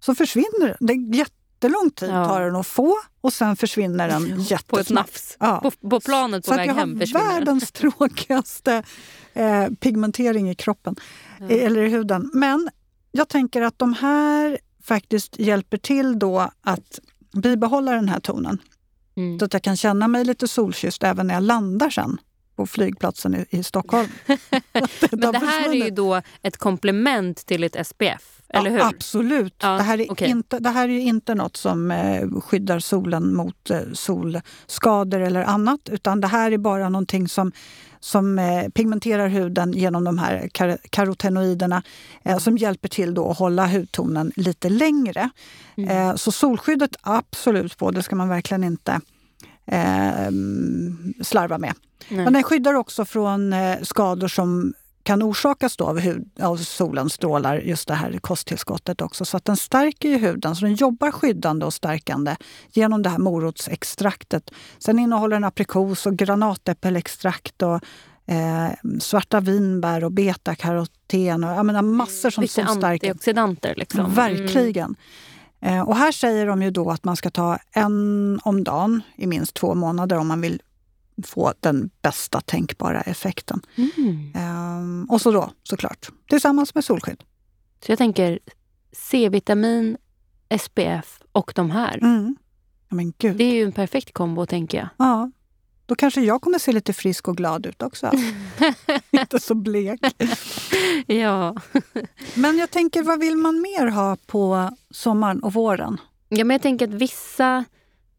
så 0.00 0.14
försvinner 0.14 0.68
den. 0.68 0.76
Det 0.86 0.92
är 0.92 1.16
jättelång 1.16 1.90
tid 1.90 2.10
ja. 2.10 2.28
tar 2.28 2.40
den 2.40 2.56
att 2.56 2.66
få 2.66 2.96
och 3.20 3.32
sen 3.32 3.56
försvinner 3.56 4.08
den 4.08 4.40
jättesnabbt. 4.40 4.66
På 4.68 4.78
ett 4.78 4.90
nafs. 4.90 5.36
Ja. 5.40 5.60
På, 5.60 5.88
på, 5.88 6.00
planet 6.00 6.44
på 6.44 6.50
så 6.50 6.56
väg 6.56 6.70
hem 6.70 7.00
försvinner 7.00 7.20
den. 7.20 7.28
Jag 7.28 7.32
har 7.32 7.40
världens 7.40 7.72
tråkigaste 7.72 8.82
eh, 9.32 9.66
pigmentering 9.68 10.50
i 10.50 10.54
kroppen, 10.54 10.96
ja. 11.40 11.48
eller 11.48 11.82
i 11.82 11.88
huden. 11.88 12.30
Men 12.34 12.68
jag 13.12 13.28
tänker 13.28 13.62
att 13.62 13.78
de 13.78 13.94
här 13.94 14.58
faktiskt 14.84 15.38
hjälper 15.38 15.76
till 15.76 16.18
då 16.18 16.50
att 16.60 17.00
bibehålla 17.32 17.92
den 17.92 18.08
här 18.08 18.20
tonen. 18.20 18.58
Mm. 19.16 19.38
Så 19.38 19.44
att 19.44 19.52
jag 19.52 19.62
kan 19.62 19.76
känna 19.76 20.08
mig 20.08 20.24
lite 20.24 20.48
solkysst 20.48 21.02
även 21.02 21.26
när 21.26 21.34
jag 21.34 21.42
landar 21.42 21.90
sen 21.90 22.18
på 22.56 22.66
flygplatsen 22.66 23.34
i, 23.34 23.46
i 23.50 23.62
Stockholm. 23.62 24.08
Men 25.10 25.32
det 25.32 25.38
här 25.38 25.68
är 25.68 25.84
ju 25.84 25.90
då 25.90 26.22
ett 26.42 26.56
komplement 26.56 27.46
till 27.46 27.64
ett 27.64 27.86
SPF, 27.86 28.42
eller 28.48 28.70
hur? 28.70 28.80
absolut. 28.80 29.56
Ja, 29.62 29.68
det, 29.68 29.82
här 29.82 30.00
är 30.00 30.12
okay. 30.12 30.28
inte, 30.28 30.58
det 30.58 30.70
här 30.70 30.88
är 30.88 30.98
inte 30.98 31.34
något 31.34 31.56
som 31.56 31.90
eh, 31.90 32.40
skyddar 32.40 32.78
solen 32.78 33.34
mot 33.34 33.70
eh, 33.70 33.80
solskador 33.92 35.20
eller 35.20 35.44
annat. 35.44 35.88
Utan 35.92 36.20
det 36.20 36.26
här 36.26 36.52
är 36.52 36.58
bara 36.58 36.88
någonting 36.88 37.28
som 37.28 37.52
som 38.04 38.38
eh, 38.38 38.68
pigmenterar 38.68 39.28
huden 39.28 39.72
genom 39.72 40.04
de 40.04 40.18
här 40.18 40.48
kar 40.52 40.78
karotenoiderna 40.90 41.82
eh, 42.24 42.38
som 42.38 42.58
hjälper 42.58 42.88
till 42.88 43.14
då 43.14 43.30
att 43.30 43.38
hålla 43.38 43.66
hudtonen 43.66 44.32
lite 44.36 44.68
längre. 44.68 45.30
Mm. 45.76 45.90
Eh, 45.90 46.14
så 46.16 46.32
solskyddet 46.32 46.96
absolut 47.00 47.76
på, 47.76 47.90
det 47.90 48.02
ska 48.02 48.16
man 48.16 48.28
verkligen 48.28 48.64
inte 48.64 49.00
eh, 49.66 50.30
slarva 51.22 51.58
med. 51.58 51.74
Nej. 52.08 52.24
Men 52.24 52.32
den 52.32 52.42
skyddar 52.42 52.74
också 52.74 53.04
från 53.04 53.52
eh, 53.52 53.80
skador 53.82 54.28
som 54.28 54.74
kan 55.04 55.22
orsakas 55.22 55.76
då 55.76 55.84
av, 55.84 55.98
hud, 56.00 56.30
av 56.40 56.56
solens 56.56 57.12
strålar, 57.12 57.56
just 57.56 57.88
det 57.88 57.94
här 57.94 58.18
kosttillskottet 58.18 59.00
också. 59.00 59.24
Så 59.24 59.36
att 59.36 59.44
den 59.44 59.56
stärker 59.56 60.08
ju 60.08 60.18
huden, 60.18 60.56
så 60.56 60.64
den 60.64 60.74
jobbar 60.74 61.10
skyddande 61.10 61.66
och 61.66 61.74
stärkande 61.74 62.36
genom 62.72 63.02
det 63.02 63.08
här 63.08 63.18
morotsextraktet. 63.18 64.50
Sen 64.78 64.98
innehåller 64.98 65.36
den 65.36 65.44
aprikos 65.44 66.06
och 66.06 66.16
granatäppelextrakt 66.16 67.62
och 67.62 67.80
eh, 68.26 68.70
svarta 69.00 69.40
vinbär 69.40 70.04
och 70.04 70.12
betakaroten 70.12 71.44
och 71.44 71.50
jag 71.50 71.66
menar 71.66 71.82
massor 71.82 72.30
som, 72.30 72.42
Lite 72.42 72.54
som 72.54 72.66
stärker. 72.66 73.10
antioxidanter 73.10 73.74
liksom. 73.76 74.00
Mm. 74.00 74.14
Verkligen. 74.14 74.90
Eh, 74.90 74.96
och 75.86 75.96
här 75.96 76.12
säger 76.12 76.46
de 76.46 76.62
ju 76.62 76.70
då 76.70 76.90
att 76.90 77.04
man 77.04 77.16
ska 77.16 77.30
ta 77.30 77.58
en 77.72 78.40
om 78.44 78.64
dagen 78.64 79.02
i 79.16 79.26
minst 79.26 79.54
två 79.54 79.74
månader 79.74 80.18
om 80.18 80.28
man 80.28 80.40
vill 80.40 80.62
få 81.22 81.52
den 81.60 81.90
bästa 82.02 82.40
tänkbara 82.40 83.00
effekten. 83.00 83.60
Mm. 83.76 84.32
Ehm, 84.34 85.06
och 85.10 85.20
så 85.20 85.30
då 85.30 85.50
såklart 85.62 86.08
tillsammans 86.28 86.74
med 86.74 86.84
solskydd. 86.84 87.24
Så 87.86 87.92
jag 87.92 87.98
tänker 87.98 88.38
C-vitamin, 88.92 89.96
SPF 90.58 91.22
och 91.32 91.52
de 91.54 91.70
här. 91.70 91.98
Mm. 91.98 92.36
Ja, 92.88 92.96
men 92.96 93.12
Gud. 93.18 93.36
Det 93.36 93.44
är 93.44 93.54
ju 93.54 93.64
en 93.64 93.72
perfekt 93.72 94.12
kombo 94.12 94.46
tänker 94.46 94.78
jag. 94.78 94.88
Ja, 94.96 95.30
Då 95.86 95.94
kanske 95.94 96.20
jag 96.20 96.40
kommer 96.40 96.58
se 96.58 96.72
lite 96.72 96.92
frisk 96.92 97.28
och 97.28 97.36
glad 97.36 97.66
ut 97.66 97.82
också. 97.82 98.10
Inte 99.10 99.40
så 99.40 99.54
blek. 99.54 100.00
ja. 101.06 101.56
Men 102.34 102.58
jag 102.58 102.70
tänker, 102.70 103.02
vad 103.02 103.20
vill 103.20 103.36
man 103.36 103.60
mer 103.60 103.86
ha 103.86 104.16
på 104.26 104.70
sommaren 104.90 105.42
och 105.42 105.52
våren? 105.52 106.00
Ja, 106.28 106.44
men 106.44 106.54
jag 106.54 106.62
tänker 106.62 106.88
att 106.88 106.94
vissa, 106.94 107.64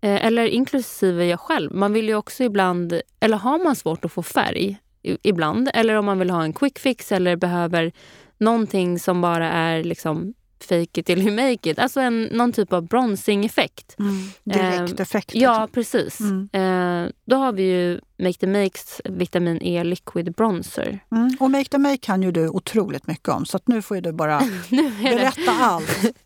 eh, 0.02 0.26
eller 0.26 0.46
inklusive 0.46 1.26
jag 1.26 1.40
själv, 1.40 1.76
man 1.76 1.94
vill 1.94 2.08
ju 2.08 2.16
också 2.16 2.44
ibland, 2.44 3.02
eller 3.20 3.38
har 3.38 3.64
man 3.64 3.76
svårt 3.76 4.06
att 4.06 4.12
få 4.12 4.24
färg 4.24 4.78
ibland, 5.04 5.70
eller 5.74 5.96
om 5.96 6.06
man 6.06 6.20
vill 6.20 6.30
ha 6.30 6.44
en 6.44 6.54
quick 6.54 6.80
fix 6.80 7.12
eller 7.12 7.36
behöver 7.36 7.92
någonting 8.38 9.00
som 9.00 9.22
bara 9.22 9.52
är 9.52 9.84
liksom 9.84 10.34
fake 10.64 11.00
it 11.00 11.06
till 11.06 11.22
you 11.28 11.32
make 11.32 11.70
it. 11.70 11.80
Alltså 11.80 12.00
en, 12.00 12.24
någon 12.24 12.54
typ 12.54 12.74
av 12.74 12.88
bronzing-effekt. 12.88 13.96
Mm. 14.00 14.30
Direkteffekt. 14.44 15.36
Eh, 15.36 15.42
ja, 15.42 15.68
precis. 15.72 16.20
Mm. 16.20 16.50
Eh, 16.54 17.12
då 17.26 17.36
har 17.36 17.54
vi 17.54 17.64
ju 17.64 18.00
Make 18.18 18.34
the 18.34 18.48
Makes 18.48 19.02
Vitamin 19.06 19.62
E 19.62 19.84
Liquid 19.84 20.34
Bronzer. 20.34 21.00
Mm. 21.12 21.38
Och 21.40 21.52
Make 21.52 21.70
the 21.70 21.78
Make 21.78 21.98
kan 21.98 22.24
ju 22.24 22.32
du 22.32 22.50
otroligt 22.50 23.08
mycket 23.08 23.30
om 23.30 23.46
så 23.46 23.60
nu 23.66 23.82
får 23.82 23.96
du 23.96 24.12
bara 24.12 24.42
berätta 25.04 25.52
allt. 25.52 26.06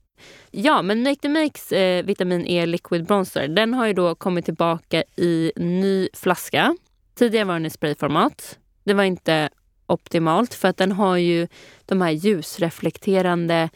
Ja, 0.52 0.82
men 0.82 1.04
Make 1.04 1.16
the 1.16 1.30
Makes 1.30 1.72
eh, 1.72 2.06
Vitamin 2.06 2.46
E 2.46 2.66
Liquid 2.66 3.06
Bronzer 3.06 3.48
den 3.48 3.74
har 3.74 3.88
ju 3.88 3.94
då 3.94 4.16
kommit 4.16 4.46
tillbaka 4.46 5.04
i 5.16 5.52
ny 5.56 6.10
flaska. 6.14 6.76
Tidigare 7.16 7.46
var 7.46 7.54
den 7.54 7.66
i 7.66 7.70
sprayformat. 7.70 8.60
Det 8.84 8.94
var 8.94 9.04
inte 9.04 9.50
optimalt 9.86 10.54
för 10.54 10.68
att 10.68 10.78
den 10.78 10.92
har 10.92 11.18
ju 11.18 11.48
de 11.86 12.02
här 12.02 12.12
ljusreflekterande 12.12 13.70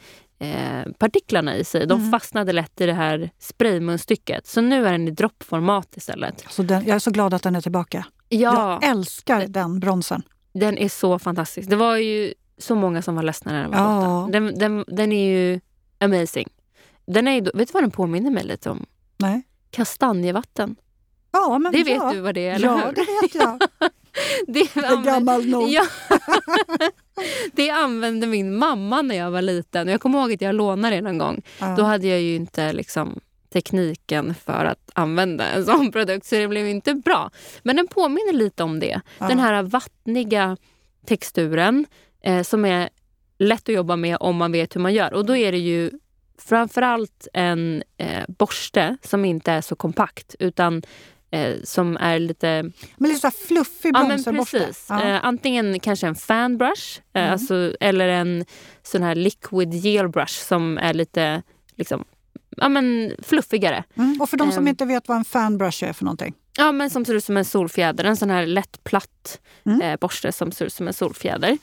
eh, 0.44 0.92
partiklarna 0.98 1.58
i 1.58 1.64
sig. 1.64 1.88
De 1.88 2.00
mm. 2.00 2.12
fastnade 2.12 2.54
lätt 2.54 2.82
i 2.82 2.86
det 2.86 2.94
här 2.94 3.30
spraymunstycket. 3.40 4.48
Så 4.48 4.62
nu 4.62 4.88
är 4.88 4.92
den 4.92 5.08
i 5.08 5.12
droppformat 5.12 5.98
istället. 5.98 6.46
Så 6.50 6.64
den, 6.64 6.86
jag 6.86 6.96
är 6.96 7.00
så 7.00 7.12
glad 7.12 7.34
att 7.34 7.44
den 7.44 7.56
är 7.56 7.62
tillbaka. 7.62 8.06
Ja, 8.30 8.80
jag 8.82 8.90
älskar 8.90 9.48
den 9.48 9.80
bronsen. 9.80 10.24
Den 10.54 10.78
är 10.78 10.90
så 10.90 11.20
fantastisk. 11.20 11.70
Det 11.70 11.76
var 11.76 11.98
ju 11.98 12.34
så 12.58 12.76
många 12.76 13.02
som 13.02 13.16
var 13.16 13.24
ledsna 13.24 13.52
när 13.52 13.62
den 13.62 13.72
var 13.72 13.78
ja. 13.78 14.22
borta. 14.22 14.32
Den, 14.32 14.60
den, 14.60 14.86
den 14.88 15.12
är 15.12 15.30
ju 15.30 15.60
amazing. 16.00 16.48
Den 17.06 17.28
är, 17.28 17.42
vet 17.42 17.68
du 17.68 17.74
vad 17.74 17.84
den 17.84 17.92
påminner 17.92 18.32
mig 18.32 18.44
lite 18.44 18.70
om? 18.70 18.86
Nej. 19.18 19.44
Kastanjevatten. 19.72 20.76
Ja, 21.32 21.60
men 21.60 21.72
det 21.72 21.84
vet 21.84 21.96
ja. 21.96 22.14
du 22.14 22.20
vad 22.20 22.36
det 22.36 22.48
är, 22.48 22.56
eller 22.56 22.68
ja, 22.68 22.76
hur? 22.76 22.84
Ja, 22.84 22.92
det 22.92 23.06
vet 23.22 23.36
jag. 23.36 23.62
det, 24.48 24.60
är 24.60 25.04
gammal 25.04 25.46
nog. 25.46 25.70
Ja. 25.70 25.88
det 27.54 27.70
använde 27.70 28.28
min 28.28 28.58
mamma 28.58 29.02
när 29.02 29.16
jag 29.16 29.32
var 29.32 29.42
liten. 29.42 29.88
Jag 29.88 30.02
kommer 30.02 30.20
ihåg 30.20 30.34
att 30.34 30.42
jag 30.42 30.56
lånade 30.56 30.96
det 30.96 31.02
någon 31.02 31.18
gång. 31.18 31.42
Ja. 31.60 31.76
Då 31.78 31.84
hade 31.84 32.08
jag 32.08 32.22
ju 32.22 32.36
inte 32.36 32.74
liksom, 32.74 33.20
tekniken 33.54 34.36
för 34.46 34.66
att 34.66 34.92
använda 34.94 35.46
en 35.46 35.66
sån 35.66 35.92
produkt, 35.92 36.26
så 36.26 36.36
det 36.36 36.48
blev 36.48 36.68
inte 36.68 36.94
bra. 36.94 37.32
Men 37.64 37.76
den 37.76 37.88
påminner 37.88 38.34
lite 38.34 38.64
om 38.64 38.80
det. 38.80 39.02
Ja. 39.20 39.28
Den 39.28 39.40
här 39.40 39.64
vattniga 39.64 40.58
texturen 41.06 41.86
eh, 42.24 42.44
som 42.44 42.66
är 42.66 42.90
lätt 43.38 43.70
att 43.70 43.76
jobba 43.76 43.96
med 43.96 44.18
om 44.20 44.36
man 44.36 44.52
vet 44.52 44.76
hur 44.76 44.82
man 44.82 44.94
gör. 44.94 45.14
Och 45.14 45.26
då 45.26 45.36
är 45.36 45.52
det 45.52 45.58
ju 45.58 45.92
framförallt 46.38 47.28
en 47.34 47.84
eh, 47.98 48.24
borste 48.28 48.98
som 49.02 49.26
inte 49.26 49.52
är 49.52 49.62
så 49.62 49.76
kompakt 49.76 50.36
utan 50.40 50.82
eh, 51.34 51.56
som 51.64 51.98
är 51.98 52.20
lite... 52.20 52.72
Men 52.98 53.10
lite 53.10 53.32
så 53.32 53.32
fluffig 53.48 53.94
bronzerborste? 53.94 54.58
Ja, 54.58 54.66
precis. 54.66 54.86
Ja. 54.90 55.04
Eh, 55.04 55.26
antingen 55.26 55.80
kanske 55.80 56.08
en 56.08 56.16
fanbrush 56.16 57.02
eh, 57.14 57.22
mm. 57.22 57.34
alltså, 57.34 57.76
eller 57.80 58.08
en 58.08 58.46
sån 58.84 59.04
här 59.04 59.16
liquid 59.16 59.74
gel 59.74 60.10
brush 60.10 60.46
som 60.48 60.78
är 60.78 60.94
lite 60.94 61.42
liksom, 61.76 62.06
ja, 62.58 62.70
men 62.70 63.16
fluffigare. 63.24 63.84
Mm. 63.96 64.22
Och 64.22 64.30
för 64.30 64.38
de 64.38 64.52
som 64.52 64.64
ehm. 64.64 64.68
inte 64.68 64.86
vet 64.86 65.08
vad 65.08 65.18
en 65.18 65.26
fanbrush 65.26 65.84
är 65.84 65.94
för 65.94 66.06
någonting? 66.06 66.34
Ja, 66.58 66.72
men 66.72 66.90
som 66.90 67.06
ser 67.06 67.14
ut 67.14 67.24
som 67.24 67.38
en 67.38 67.46
solfjäder. 67.46 68.04
En 68.04 68.18
sån 68.18 68.30
här 68.30 68.46
lätt 68.46 68.84
platt 68.84 69.40
mm. 69.66 69.82
eh, 69.82 70.00
borste 70.00 70.32
som 70.32 70.52
ser 70.52 70.66
ut 70.66 70.74
som 70.74 70.88
en 70.88 70.94
solfjäder. 70.94 71.58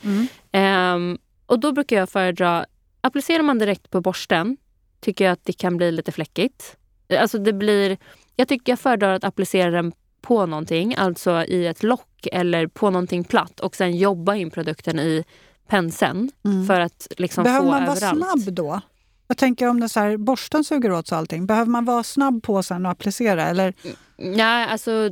Um, 0.53 1.17
och 1.45 1.59
då 1.59 1.71
brukar 1.71 1.95
jag 1.95 2.09
föredra, 2.09 2.65
applicerar 3.01 3.43
man 3.43 3.59
direkt 3.59 3.89
på 3.89 4.01
borsten 4.01 4.57
tycker 5.01 5.25
jag 5.25 5.31
att 5.31 5.45
det 5.45 5.53
kan 5.53 5.77
bli 5.77 5.91
lite 5.91 6.11
fläckigt. 6.11 6.77
Alltså 7.19 7.37
det 7.37 7.53
blir, 7.53 7.97
jag 8.41 8.47
tycker 8.47 8.71
jag 8.71 8.79
föredrar 8.79 9.13
att 9.13 9.23
applicera 9.23 9.71
den 9.71 9.91
på 10.21 10.45
någonting, 10.45 10.95
alltså 10.95 11.43
i 11.43 11.67
ett 11.67 11.83
lock 11.83 12.27
eller 12.31 12.67
på 12.67 12.89
någonting 12.89 13.23
platt 13.23 13.59
och 13.59 13.75
sen 13.75 13.97
jobba 13.97 14.35
in 14.35 14.51
produkten 14.51 14.99
i 14.99 15.23
penseln 15.67 16.31
mm. 16.45 16.67
för 16.67 16.79
att 16.79 17.07
liksom 17.17 17.43
Behöver 17.43 17.65
få 17.65 17.71
man 17.71 17.83
överallt. 17.83 18.01
vara 18.01 18.31
snabb 18.37 18.53
då? 18.53 18.81
Jag 19.27 19.37
tänker 19.37 19.67
om 19.67 19.79
det 19.79 19.89
så 19.89 19.99
här, 19.99 20.17
borsten 20.17 20.63
suger 20.63 20.91
åt 20.91 21.07
sig 21.07 21.17
allting. 21.17 21.45
Behöver 21.45 21.71
man 21.71 21.85
vara 21.85 22.03
snabb 22.03 22.43
på 22.43 22.63
sen 22.63 22.85
och 22.85 22.91
applicera? 22.91 23.43
Eller? 23.43 23.73
Nej, 24.17 24.67
alltså 24.67 25.09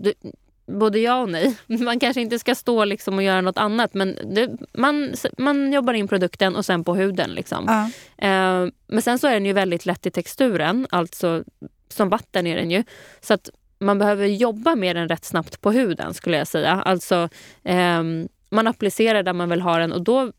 både 0.67 0.99
ja 0.99 1.21
och 1.21 1.29
nej. 1.29 1.57
Man 1.67 1.99
kanske 1.99 2.21
inte 2.21 2.39
ska 2.39 2.55
stå 2.55 2.85
liksom 2.85 3.15
och 3.15 3.23
göra 3.23 3.41
något 3.41 3.57
annat 3.57 3.93
men 3.93 4.17
det, 4.35 4.57
man, 4.73 5.13
man 5.37 5.73
jobbar 5.73 5.93
in 5.93 6.07
produkten 6.07 6.55
och 6.55 6.65
sen 6.65 6.83
på 6.83 6.95
huden. 6.95 7.29
Liksom. 7.29 7.69
Uh. 7.69 8.29
Eh, 8.29 8.67
men 8.87 9.01
sen 9.01 9.19
så 9.19 9.27
är 9.27 9.33
den 9.33 9.45
ju 9.45 9.53
väldigt 9.53 9.85
lätt 9.85 10.05
i 10.05 10.11
texturen, 10.11 10.87
alltså 10.89 11.43
som 11.93 12.09
vatten 12.09 12.47
är 12.47 12.55
den 12.55 12.71
ju. 12.71 12.83
Så 13.21 13.33
att 13.33 13.49
man 13.79 13.99
behöver 13.99 14.25
jobba 14.25 14.75
med 14.75 14.95
den 14.95 15.07
rätt 15.07 15.25
snabbt 15.25 15.61
på 15.61 15.71
huden 15.71 16.13
skulle 16.13 16.37
jag 16.37 16.47
säga. 16.47 16.71
Alltså 16.71 17.29
eh, 17.63 18.03
man 18.49 18.67
applicerar 18.67 19.23
där 19.23 19.33
man 19.33 19.49
vill 19.49 19.61
ha 19.61 19.77
den 19.77 19.91
och 19.91 20.01
då 20.01 20.31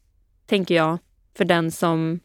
tänker 0.47 0.75
jag 0.75 0.99
för 1.35 1.45
den 1.45 1.71
som 1.71 2.21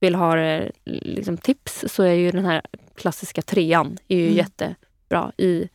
vill 0.00 0.14
ha 0.14 0.60
liksom, 0.84 1.36
tips 1.36 1.84
så 1.88 2.02
är 2.02 2.12
ju 2.12 2.30
den 2.30 2.44
här 2.44 2.62
klassiska 2.94 3.42
trean 3.42 3.98
är 4.08 4.16
ju 4.16 4.24
mm. 4.24 4.36
jättebra 4.36 5.32
i 5.36 5.68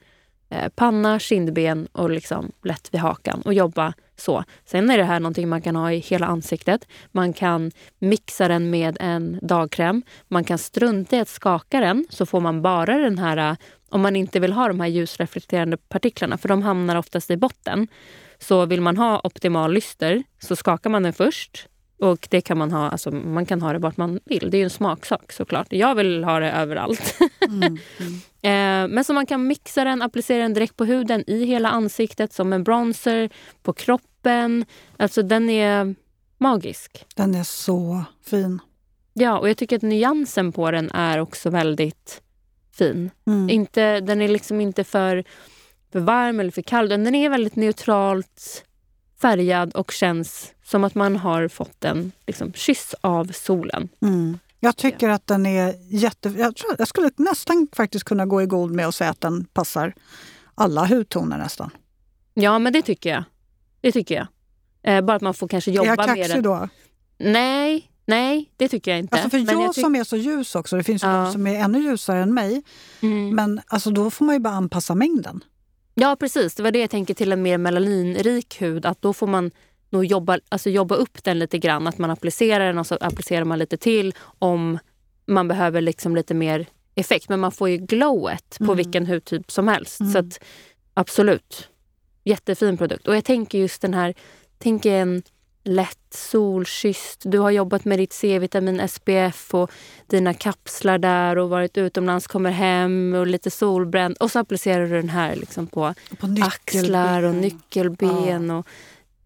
Eh, 0.50 0.70
panna, 0.76 1.20
kindben 1.20 1.88
och 1.92 2.10
liksom 2.10 2.52
lätt 2.64 2.94
vid 2.94 3.02
hakan 3.02 3.42
och 3.42 3.54
jobba 3.54 3.94
så. 4.16 4.44
Sen 4.66 4.90
är 4.90 4.98
det 4.98 5.04
här 5.04 5.20
någonting 5.20 5.50
man 5.50 5.62
kan 5.62 5.76
ha 5.76 5.92
i 5.92 5.98
hela 5.98 6.26
ansiktet. 6.26 6.88
Man 7.12 7.34
kan 7.34 7.72
mixa 8.00 8.48
den 8.48 8.70
med 8.70 8.98
en 9.00 9.40
dagkräm. 9.42 10.04
Man 10.28 10.44
kan 10.44 10.58
strunta 10.58 11.16
i 11.16 11.20
att 11.20 11.30
skaka 11.30 11.80
den 11.80 12.06
så 12.10 12.26
får 12.26 12.40
man 12.40 12.62
bara 12.62 12.98
den 12.98 13.18
här 13.18 13.52
eh, 13.52 13.56
om 13.90 14.02
man 14.02 14.16
inte 14.16 14.40
vill 14.40 14.54
ha 14.54 14.68
de 14.68 14.80
här 14.80 14.88
ljusreflekterande 14.88 15.78
partiklarna 15.78 16.38
för 16.38 16.48
de 16.50 16.62
hamnar 16.62 16.96
oftast 16.96 17.32
i 17.32 17.38
botten. 17.38 17.88
Så 18.40 18.66
vill 18.66 18.82
man 18.82 18.98
ha 18.98 19.22
optimal 19.24 19.74
lyster 19.74 20.24
så 20.40 20.56
skakar 20.56 20.90
man 20.90 21.04
den 21.04 21.14
först 21.14 21.68
och 22.00 22.28
det 22.32 22.42
kan 22.42 22.58
man 22.58 22.72
ha, 22.72 22.90
alltså 22.90 23.12
man 23.12 23.46
kan 23.46 23.62
ha 23.62 23.74
det 23.74 23.80
vart 23.80 23.98
man 23.98 24.20
vill. 24.26 24.52
Det 24.52 24.58
är 24.58 24.60
ju 24.60 24.64
en 24.64 24.70
smaksak 24.70 25.32
såklart. 25.32 25.68
Jag 25.70 25.96
vill 25.96 26.24
ha 26.24 26.40
det 26.40 26.52
överallt. 26.52 27.18
Mm, 27.48 27.62
mm. 27.62 27.78
eh, 28.42 28.94
men 28.96 29.04
så 29.04 29.14
man 29.14 29.26
kan 29.26 29.48
mixa 29.48 29.84
den, 29.84 30.02
applicera 30.02 30.42
den 30.42 30.54
direkt 30.54 30.78
på 30.78 30.86
huden 30.86 31.24
i 31.28 31.46
hela 31.46 31.70
ansiktet 31.70 32.34
som 32.34 32.54
en 32.54 32.64
bronzer, 32.64 33.30
på 33.64 33.74
kroppen. 33.74 34.66
Alltså 34.98 35.22
den 35.22 35.50
är 35.50 35.96
magisk. 36.38 37.06
Den 37.16 37.36
är 37.36 37.44
så 37.44 38.04
fin. 38.26 38.60
Ja, 39.14 39.40
och 39.40 39.50
jag 39.50 39.58
tycker 39.58 39.76
att 39.76 39.82
nyansen 39.82 40.52
på 40.52 40.72
den 40.72 40.92
är 40.92 41.20
också 41.20 41.50
väldigt 41.50 42.22
fin. 42.74 43.12
Mm. 43.28 43.50
Inte, 43.50 44.00
den 44.00 44.22
är 44.22 44.28
liksom 44.28 44.62
inte 44.62 44.84
för, 44.84 45.24
för 45.92 46.00
varm 46.00 46.40
eller 46.40 46.52
för 46.52 46.62
kall. 46.62 46.90
Den 46.90 47.16
är 47.16 47.30
väldigt 47.30 47.56
neutralt 47.56 48.66
färgad 49.22 49.74
och 49.76 49.92
känns 49.92 50.54
som 50.64 50.84
att 50.84 50.96
man 50.96 51.16
har 51.16 51.48
fått 51.48 51.84
en 51.84 52.12
liksom, 52.28 52.54
kyss 52.54 52.96
av 53.02 53.26
solen. 53.26 53.90
Mm. 54.02 54.40
Jag 54.60 54.78
tycker 54.78 55.10
att 55.10 55.28
den 55.28 55.46
är 55.46 55.74
jätte... 55.90 56.30
Jag, 56.30 56.56
tror, 56.56 56.76
jag 56.78 56.88
skulle 56.88 57.10
nästan 57.18 57.68
faktiskt 57.74 58.06
kunna 58.06 58.26
gå 58.26 58.42
i 58.42 58.46
god 58.46 58.72
med 58.72 58.88
att 58.88 58.96
säga 58.96 59.10
att 59.10 59.22
den 59.22 59.46
passar 59.46 59.94
alla 60.56 60.86
hudtoner 60.86 61.38
nästan. 61.38 61.70
Ja, 62.34 62.60
men 62.60 62.74
det 62.74 62.82
tycker 62.82 63.10
jag. 63.10 63.24
Det 63.82 63.92
tycker 63.92 64.16
jag. 64.16 64.28
Eh, 64.84 65.02
bara 65.02 65.16
att 65.16 65.22
man 65.22 65.34
får 65.34 65.48
kanske 65.48 65.72
jobba 65.72 65.90
med 65.90 65.98
den. 65.98 66.10
Är 66.10 66.18
jag 66.18 66.28
kaxig 66.28 66.44
då? 66.44 66.70
Nej, 67.18 67.92
nej, 68.06 68.52
det 68.58 68.68
tycker 68.68 68.92
jag 68.92 69.00
inte. 69.00 69.16
Alltså 69.16 69.30
för 69.30 69.40
men 69.40 69.62
jag, 69.62 69.76
som 69.76 69.96
är 69.96 70.04
så 70.04 70.18
ljus 70.18 70.56
också, 70.56 70.78
det 70.78 70.84
finns 70.84 71.04
ja. 71.04 71.10
de 71.10 71.32
som 71.32 71.48
är 71.48 71.60
ännu 71.60 71.80
ljusare 71.80 72.20
än 72.20 72.34
mig. 72.34 72.64
Mm. 73.02 73.36
Men 73.36 73.62
alltså 73.68 73.92
då 73.92 74.10
får 74.10 74.26
man 74.26 74.36
ju 74.36 74.40
bara 74.40 74.54
anpassa 74.54 74.96
mängden. 74.96 75.44
Ja, 75.96 76.16
precis. 76.20 76.56
Det 76.56 76.64
var 76.64 76.72
det 76.72 76.80
jag 76.80 76.90
tänker 76.90 77.14
till 77.14 77.32
en 77.32 77.42
mer 77.42 77.58
melaninrik 77.58 78.62
hud. 78.62 78.86
Att 78.86 79.02
då 79.02 79.14
får 79.14 79.28
man 79.28 79.52
nog 79.90 80.06
jobba, 80.06 80.40
alltså 80.50 80.70
jobba 80.70 80.96
upp 80.96 81.24
den 81.24 81.40
lite 81.40 81.58
grann. 81.58 81.88
Att 81.88 81.98
man 81.98 82.12
applicerar 82.12 82.68
den 82.68 82.78
och 82.78 82.88
så 82.88 82.98
applicerar 83.02 83.46
man 83.46 83.60
lite 83.60 83.78
till 83.78 84.14
om 84.40 84.80
man 85.26 85.48
behöver 85.48 85.82
liksom 85.82 86.16
lite 86.16 86.34
mer 86.34 86.66
effekt. 86.96 87.30
Men 87.30 87.40
man 87.40 87.52
får 87.52 87.70
ju 87.70 87.78
glowet 87.78 88.60
mm. 88.60 88.68
på 88.68 88.74
vilken 88.74 89.06
hudtyp 89.06 89.52
som 89.52 89.68
helst. 89.68 90.00
Mm. 90.00 90.14
Så 90.14 90.20
att, 90.20 90.40
absolut. 90.94 91.70
Jättefin 92.24 92.78
produkt. 92.78 93.08
Och 93.08 93.16
jag 93.16 93.26
tänker 93.26 93.58
just 93.58 93.82
den 93.82 93.94
här, 93.94 94.14
tänk 94.58 94.86
en 94.86 95.24
lätt 95.66 96.14
solkysst. 96.14 97.22
Du 97.26 97.40
har 97.40 97.52
jobbat 97.52 97.86
med 97.86 98.00
ditt 98.00 98.14
C-vitamin 98.14 98.88
SPF 98.88 99.54
och 99.54 99.72
dina 100.08 100.34
kapslar 100.34 100.98
där 100.98 101.38
och 101.38 101.50
varit 101.50 101.78
utomlands, 101.78 102.28
kommer 102.28 102.52
hem 102.52 103.14
och 103.14 103.28
lite 103.28 103.52
solbränd. 103.52 104.18
Och 104.20 104.32
så 104.32 104.40
applicerar 104.40 104.88
du 104.88 104.96
den 104.96 105.10
här 105.10 105.36
liksom 105.36 105.68
på, 105.68 105.94
på 106.20 106.36
axlar 106.42 107.24
och 107.24 107.36
nyckelben. 107.36 108.50
Ja. 108.50 108.58
Och 108.58 108.68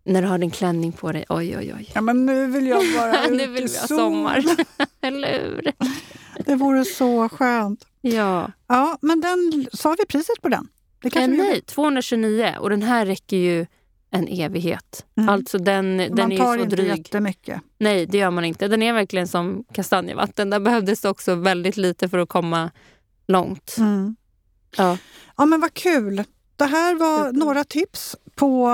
när 0.04 0.22
du 0.22 0.28
har 0.28 0.38
din 0.38 0.52
klänning 0.52 0.92
på 0.92 1.12
dig. 1.12 1.26
Oj, 1.30 1.58
oj, 1.58 1.74
oj. 1.78 1.92
Ja, 1.96 2.02
men 2.02 2.26
nu 2.26 2.48
vill 2.48 2.68
jag 2.68 2.94
vara 2.98 3.24
ute 3.26 3.32
Nu 3.34 3.48
vill 3.48 3.68
vi 3.68 3.80
ha 3.80 3.88
sommar. 3.88 4.46
Eller 5.02 5.40
hur? 5.40 5.72
Det 6.46 6.56
vore 6.56 6.86
så 6.86 7.30
skönt. 7.30 7.86
Ja. 8.02 8.52
Ja, 8.68 8.98
men 9.02 9.22
den, 9.22 9.68
sa 9.74 9.96
vi 10.00 10.06
priset 10.06 10.42
på 10.42 10.50
den? 10.50 10.68
Det 11.02 11.08
Eh, 11.08 11.12
kanske 11.12 11.32
vi 11.32 11.38
nej, 11.38 11.50
gjorde. 11.50 11.62
229 11.62 12.56
och 12.60 12.70
den 12.70 12.84
här 12.84 13.06
räcker 13.06 13.38
ju 13.38 13.66
en 14.12 14.28
evighet. 14.28 15.06
Mm. 15.18 15.30
Alltså 15.30 15.58
den, 15.58 15.98
den 15.98 16.16
Man 16.16 16.32
är 16.32 16.38
tar 16.38 16.58
så 16.58 16.64
inte 16.64 16.76
dryg. 16.76 16.88
jättemycket. 16.98 17.62
Nej, 17.78 18.06
det 18.06 18.18
gör 18.18 18.32
man 18.32 18.46
inte. 18.46 18.68
Den 18.68 18.82
är 18.84 18.94
verkligen 18.94 19.28
som 19.28 19.64
kastanjevatten. 19.74 20.50
Där 20.50 20.60
behövdes 20.60 21.02
det 21.02 21.10
också 21.10 21.36
väldigt 21.36 21.78
lite 21.78 22.10
för 22.10 22.18
att 22.18 22.30
komma 22.30 22.72
långt. 23.28 23.76
Mm. 23.78 24.16
Ja. 24.78 24.98
Ja, 25.38 25.46
men 25.46 25.62
vad 25.62 25.74
kul. 25.74 26.24
Det 26.56 26.66
här 26.66 26.96
var 26.96 27.32
några 27.32 27.64
tips 27.64 28.16
på 28.36 28.70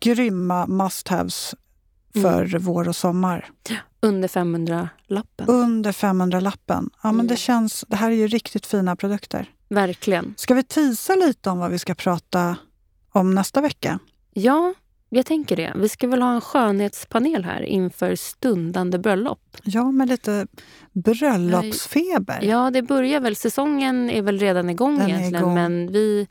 grymma 0.00 0.66
must-haves 0.66 1.54
för 2.22 2.44
Mm. 2.44 2.62
vår 2.62 2.88
och 2.88 2.96
sommar. 2.96 3.50
Under 4.00 4.28
500-lappen. 4.28 5.46
Under 5.48 5.92
500-lappen. 5.92 6.90
Ja, 6.94 6.98
men 7.02 7.14
Mm. 7.14 7.26
det, 7.26 7.36
känns, 7.36 7.84
det 7.88 7.96
här 7.96 8.10
är 8.10 8.14
ju 8.14 8.26
riktigt 8.26 8.66
fina 8.66 8.96
produkter. 8.96 9.50
Verkligen. 9.68 10.34
Ska 10.36 10.54
vi 10.54 10.62
tisa 10.62 11.14
lite 11.14 11.50
om 11.50 11.58
vad 11.58 11.70
vi 11.70 11.78
ska 11.78 11.94
prata 11.94 12.56
om 13.12 13.34
nästa 13.34 13.60
vecka? 13.60 13.98
Ja, 14.34 14.74
jag 15.08 15.26
tänker 15.26 15.56
det. 15.56 15.72
Vi 15.76 15.88
ska 15.88 16.08
väl 16.08 16.22
ha 16.22 16.34
en 16.34 16.40
skönhetspanel 16.40 17.44
här 17.44 17.62
inför 17.62 18.16
stundande 18.16 18.98
bröllop. 18.98 19.56
Ja, 19.62 19.90
med 19.90 20.08
lite 20.08 20.46
bröllopsfeber. 20.92 22.42
Ja, 22.42 22.70
det 22.70 22.82
börjar 22.82 23.20
väl. 23.20 23.36
Säsongen 23.36 24.10
är 24.10 24.22
väl 24.22 24.38
redan 24.38 24.70
igång 24.70 24.98
Den 24.98 25.08
egentligen. 25.08 25.34
igång. 25.42 25.54
Men 25.54 25.92
vi 25.92 26.28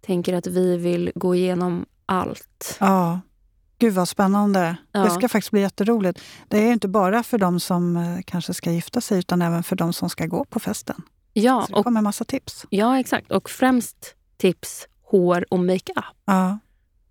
tänker 0.00 0.34
att 0.34 0.46
vi 0.46 0.76
vill 0.76 1.12
gå 1.14 1.34
igenom 1.34 1.86
allt. 2.06 2.76
Ja. 2.80 3.20
Gud 3.78 3.92
vad 3.94 4.08
spännande. 4.08 4.76
Ja. 4.92 5.00
Det 5.04 5.10
ska 5.10 5.28
faktiskt 5.28 5.50
bli 5.50 5.60
jätteroligt. 5.60 6.20
Det 6.48 6.58
är 6.68 6.72
inte 6.72 6.88
bara 6.88 7.22
för 7.22 7.38
de 7.38 7.60
som 7.60 7.96
eh, 7.96 8.18
kanske 8.26 8.54
ska 8.54 8.70
gifta 8.70 9.00
sig 9.00 9.18
utan 9.18 9.42
även 9.42 9.62
för 9.62 9.76
de 9.76 9.92
som 9.92 10.10
ska 10.10 10.26
gå 10.26 10.44
på 10.44 10.60
festen. 10.60 11.02
Ja, 11.32 11.64
Så 11.66 11.72
det 11.72 11.78
och, 11.78 11.84
kommer 11.84 12.00
massa 12.02 12.24
tips. 12.24 12.66
ja, 12.70 12.98
exakt. 13.00 13.32
Och 13.32 13.50
främst 13.50 14.14
tips 14.36 14.86
hår 15.02 15.44
och 15.50 15.58
makeup. 15.60 16.04
Ja. 16.24 16.58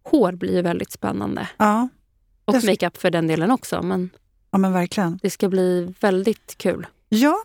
Hår 0.03 0.31
blir 0.31 0.55
ju 0.55 0.61
väldigt 0.61 0.91
spännande. 0.91 1.47
Ja. 1.57 1.87
Och 2.45 2.53
Det- 2.53 2.67
makeup 2.67 2.97
för 2.97 3.09
den 3.11 3.27
delen 3.27 3.51
också. 3.51 3.81
Men 3.81 4.09
ja, 4.51 4.57
men 4.57 4.73
verkligen. 4.73 5.19
det 5.21 5.29
ska 5.29 5.49
bli 5.49 5.93
väldigt 5.99 6.57
kul. 6.57 6.87
Ja, 7.09 7.35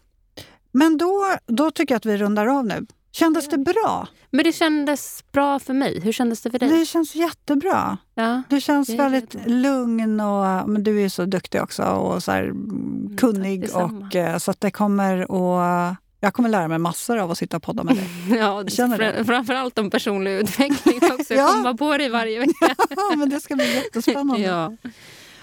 men 0.73 0.99
då, 0.99 1.25
då 1.47 1.71
tycker 1.71 1.95
jag 1.95 1.97
att 1.97 2.07
vi 2.07 2.17
rundar 2.17 2.47
av 2.47 2.67
nu. 2.67 2.87
Kändes 3.13 3.49
det 3.49 3.59
bra? 3.59 4.09
Men 4.31 4.45
det 4.45 4.53
kändes 4.53 5.25
bra 5.33 5.59
för 5.59 5.75
mig. 5.75 6.01
Hur 6.01 6.13
kändes 6.13 6.41
det 6.43 6.51
för 6.51 6.59
dig? 6.59 6.69
Det 6.69 6.87
känns 6.87 7.15
jättebra. 7.15 7.99
Ja. 8.15 8.43
Du 8.49 8.61
känns 8.61 8.89
väldigt 8.91 9.35
redo. 9.35 9.51
lugn 9.51 10.21
och 10.21 10.69
men 10.69 10.85
du 10.85 11.03
är 11.05 11.09
så 11.09 11.25
duktig 11.25 11.63
också 11.63 11.83
och 11.83 12.23
så 12.23 12.33
här, 12.33 12.43
mm, 12.45 13.17
kunnig. 13.17 13.61
detsamma. 13.61 14.07
och, 14.07 14.17
eh, 14.17 14.39
så 14.39 14.51
att 14.51 14.61
det 14.61 14.71
kommer 14.71 15.19
att... 15.23 15.97
Jag 16.27 16.35
kommer 16.35 16.49
lära 16.49 16.69
mig 16.69 16.79
massor 16.79 17.19
av 17.19 17.31
att 17.31 17.39
sitta 17.39 17.57
och 17.57 17.63
podda 17.63 17.85
med 17.85 17.97
dig. 17.97 18.09
Ja, 18.39 18.65
Känner 18.69 18.99
fr- 18.99 19.19
det. 19.19 19.25
framförallt 19.25 19.79
om 19.79 19.91
personlig 19.91 20.31
utveckling 20.33 21.01
också. 21.03 21.35
Ja. 21.35 21.41
Jag 21.41 21.49
kommer 21.51 21.65
vara 21.65 21.75
på 21.75 21.97
dig 21.99 22.09
varje 22.11 22.39
vecka. 22.39 22.53
ja, 22.97 23.17
men 23.17 23.31
det 23.31 23.41
ska 23.41 23.55
bli 23.57 23.75
jättespännande. 23.75 24.41
Ja. 24.43 24.73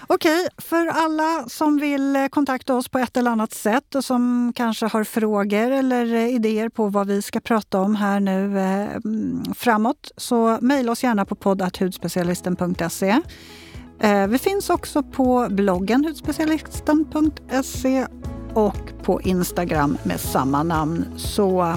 Okej, 0.06 0.48
för 0.58 0.86
alla 0.86 1.44
som 1.48 1.78
vill 1.78 2.16
eh, 2.16 2.26
kontakta 2.26 2.74
oss 2.74 2.88
på 2.88 2.98
ett 2.98 3.16
eller 3.16 3.30
annat 3.30 3.52
sätt 3.54 3.94
och 3.94 4.04
som 4.04 4.52
kanske 4.56 4.86
har 4.86 5.04
frågor 5.04 5.70
eller 5.70 6.14
eh, 6.14 6.28
idéer 6.28 6.68
på 6.68 6.88
vad 6.88 7.06
vi 7.06 7.22
ska 7.22 7.40
prata 7.40 7.80
om 7.80 7.96
här 7.96 8.20
nu 8.20 8.58
eh, 8.58 8.96
mm, 8.96 9.54
framåt 9.54 10.12
så 10.16 10.58
mejla 10.60 10.92
oss 10.92 11.02
gärna 11.02 11.24
på 11.24 11.34
podd.hudspecialisten.se. 11.34 13.20
Eh, 14.00 14.26
vi 14.26 14.38
finns 14.38 14.70
också 14.70 15.02
på 15.02 15.46
bloggen 15.50 16.04
hudspecialisten.se 16.04 18.06
och 18.54 18.92
på 19.02 19.20
Instagram 19.22 19.98
med 20.02 20.20
samma 20.20 20.62
namn. 20.62 21.04
Så 21.16 21.74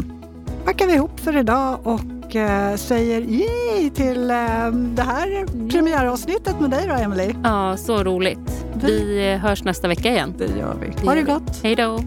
packar 0.65 0.87
vi 0.87 0.93
ihop 0.93 1.19
för 1.19 1.37
idag 1.37 1.79
och 1.83 2.35
eh, 2.35 2.75
säger 2.75 3.21
yay 3.21 3.89
till 3.89 4.31
eh, 4.31 4.71
det 4.71 5.01
här 5.03 5.45
premiäravsnittet 5.69 6.59
med 6.59 6.69
dig 6.69 6.87
då, 6.87 6.93
Emily. 6.93 7.33
ja, 7.43 7.77
så 7.77 8.03
roligt. 8.03 8.65
Vi 8.83 9.29
eh, 9.31 9.39
hörs 9.39 9.63
nästa 9.63 9.87
vecka 9.87 10.09
igen. 10.11 10.33
Det 10.37 10.45
gör 10.45 10.75
vi. 10.81 11.07
Ha 11.07 11.15
det 11.15 11.21
gott! 11.21 11.59
Hej 11.63 11.75
då! 11.75 11.99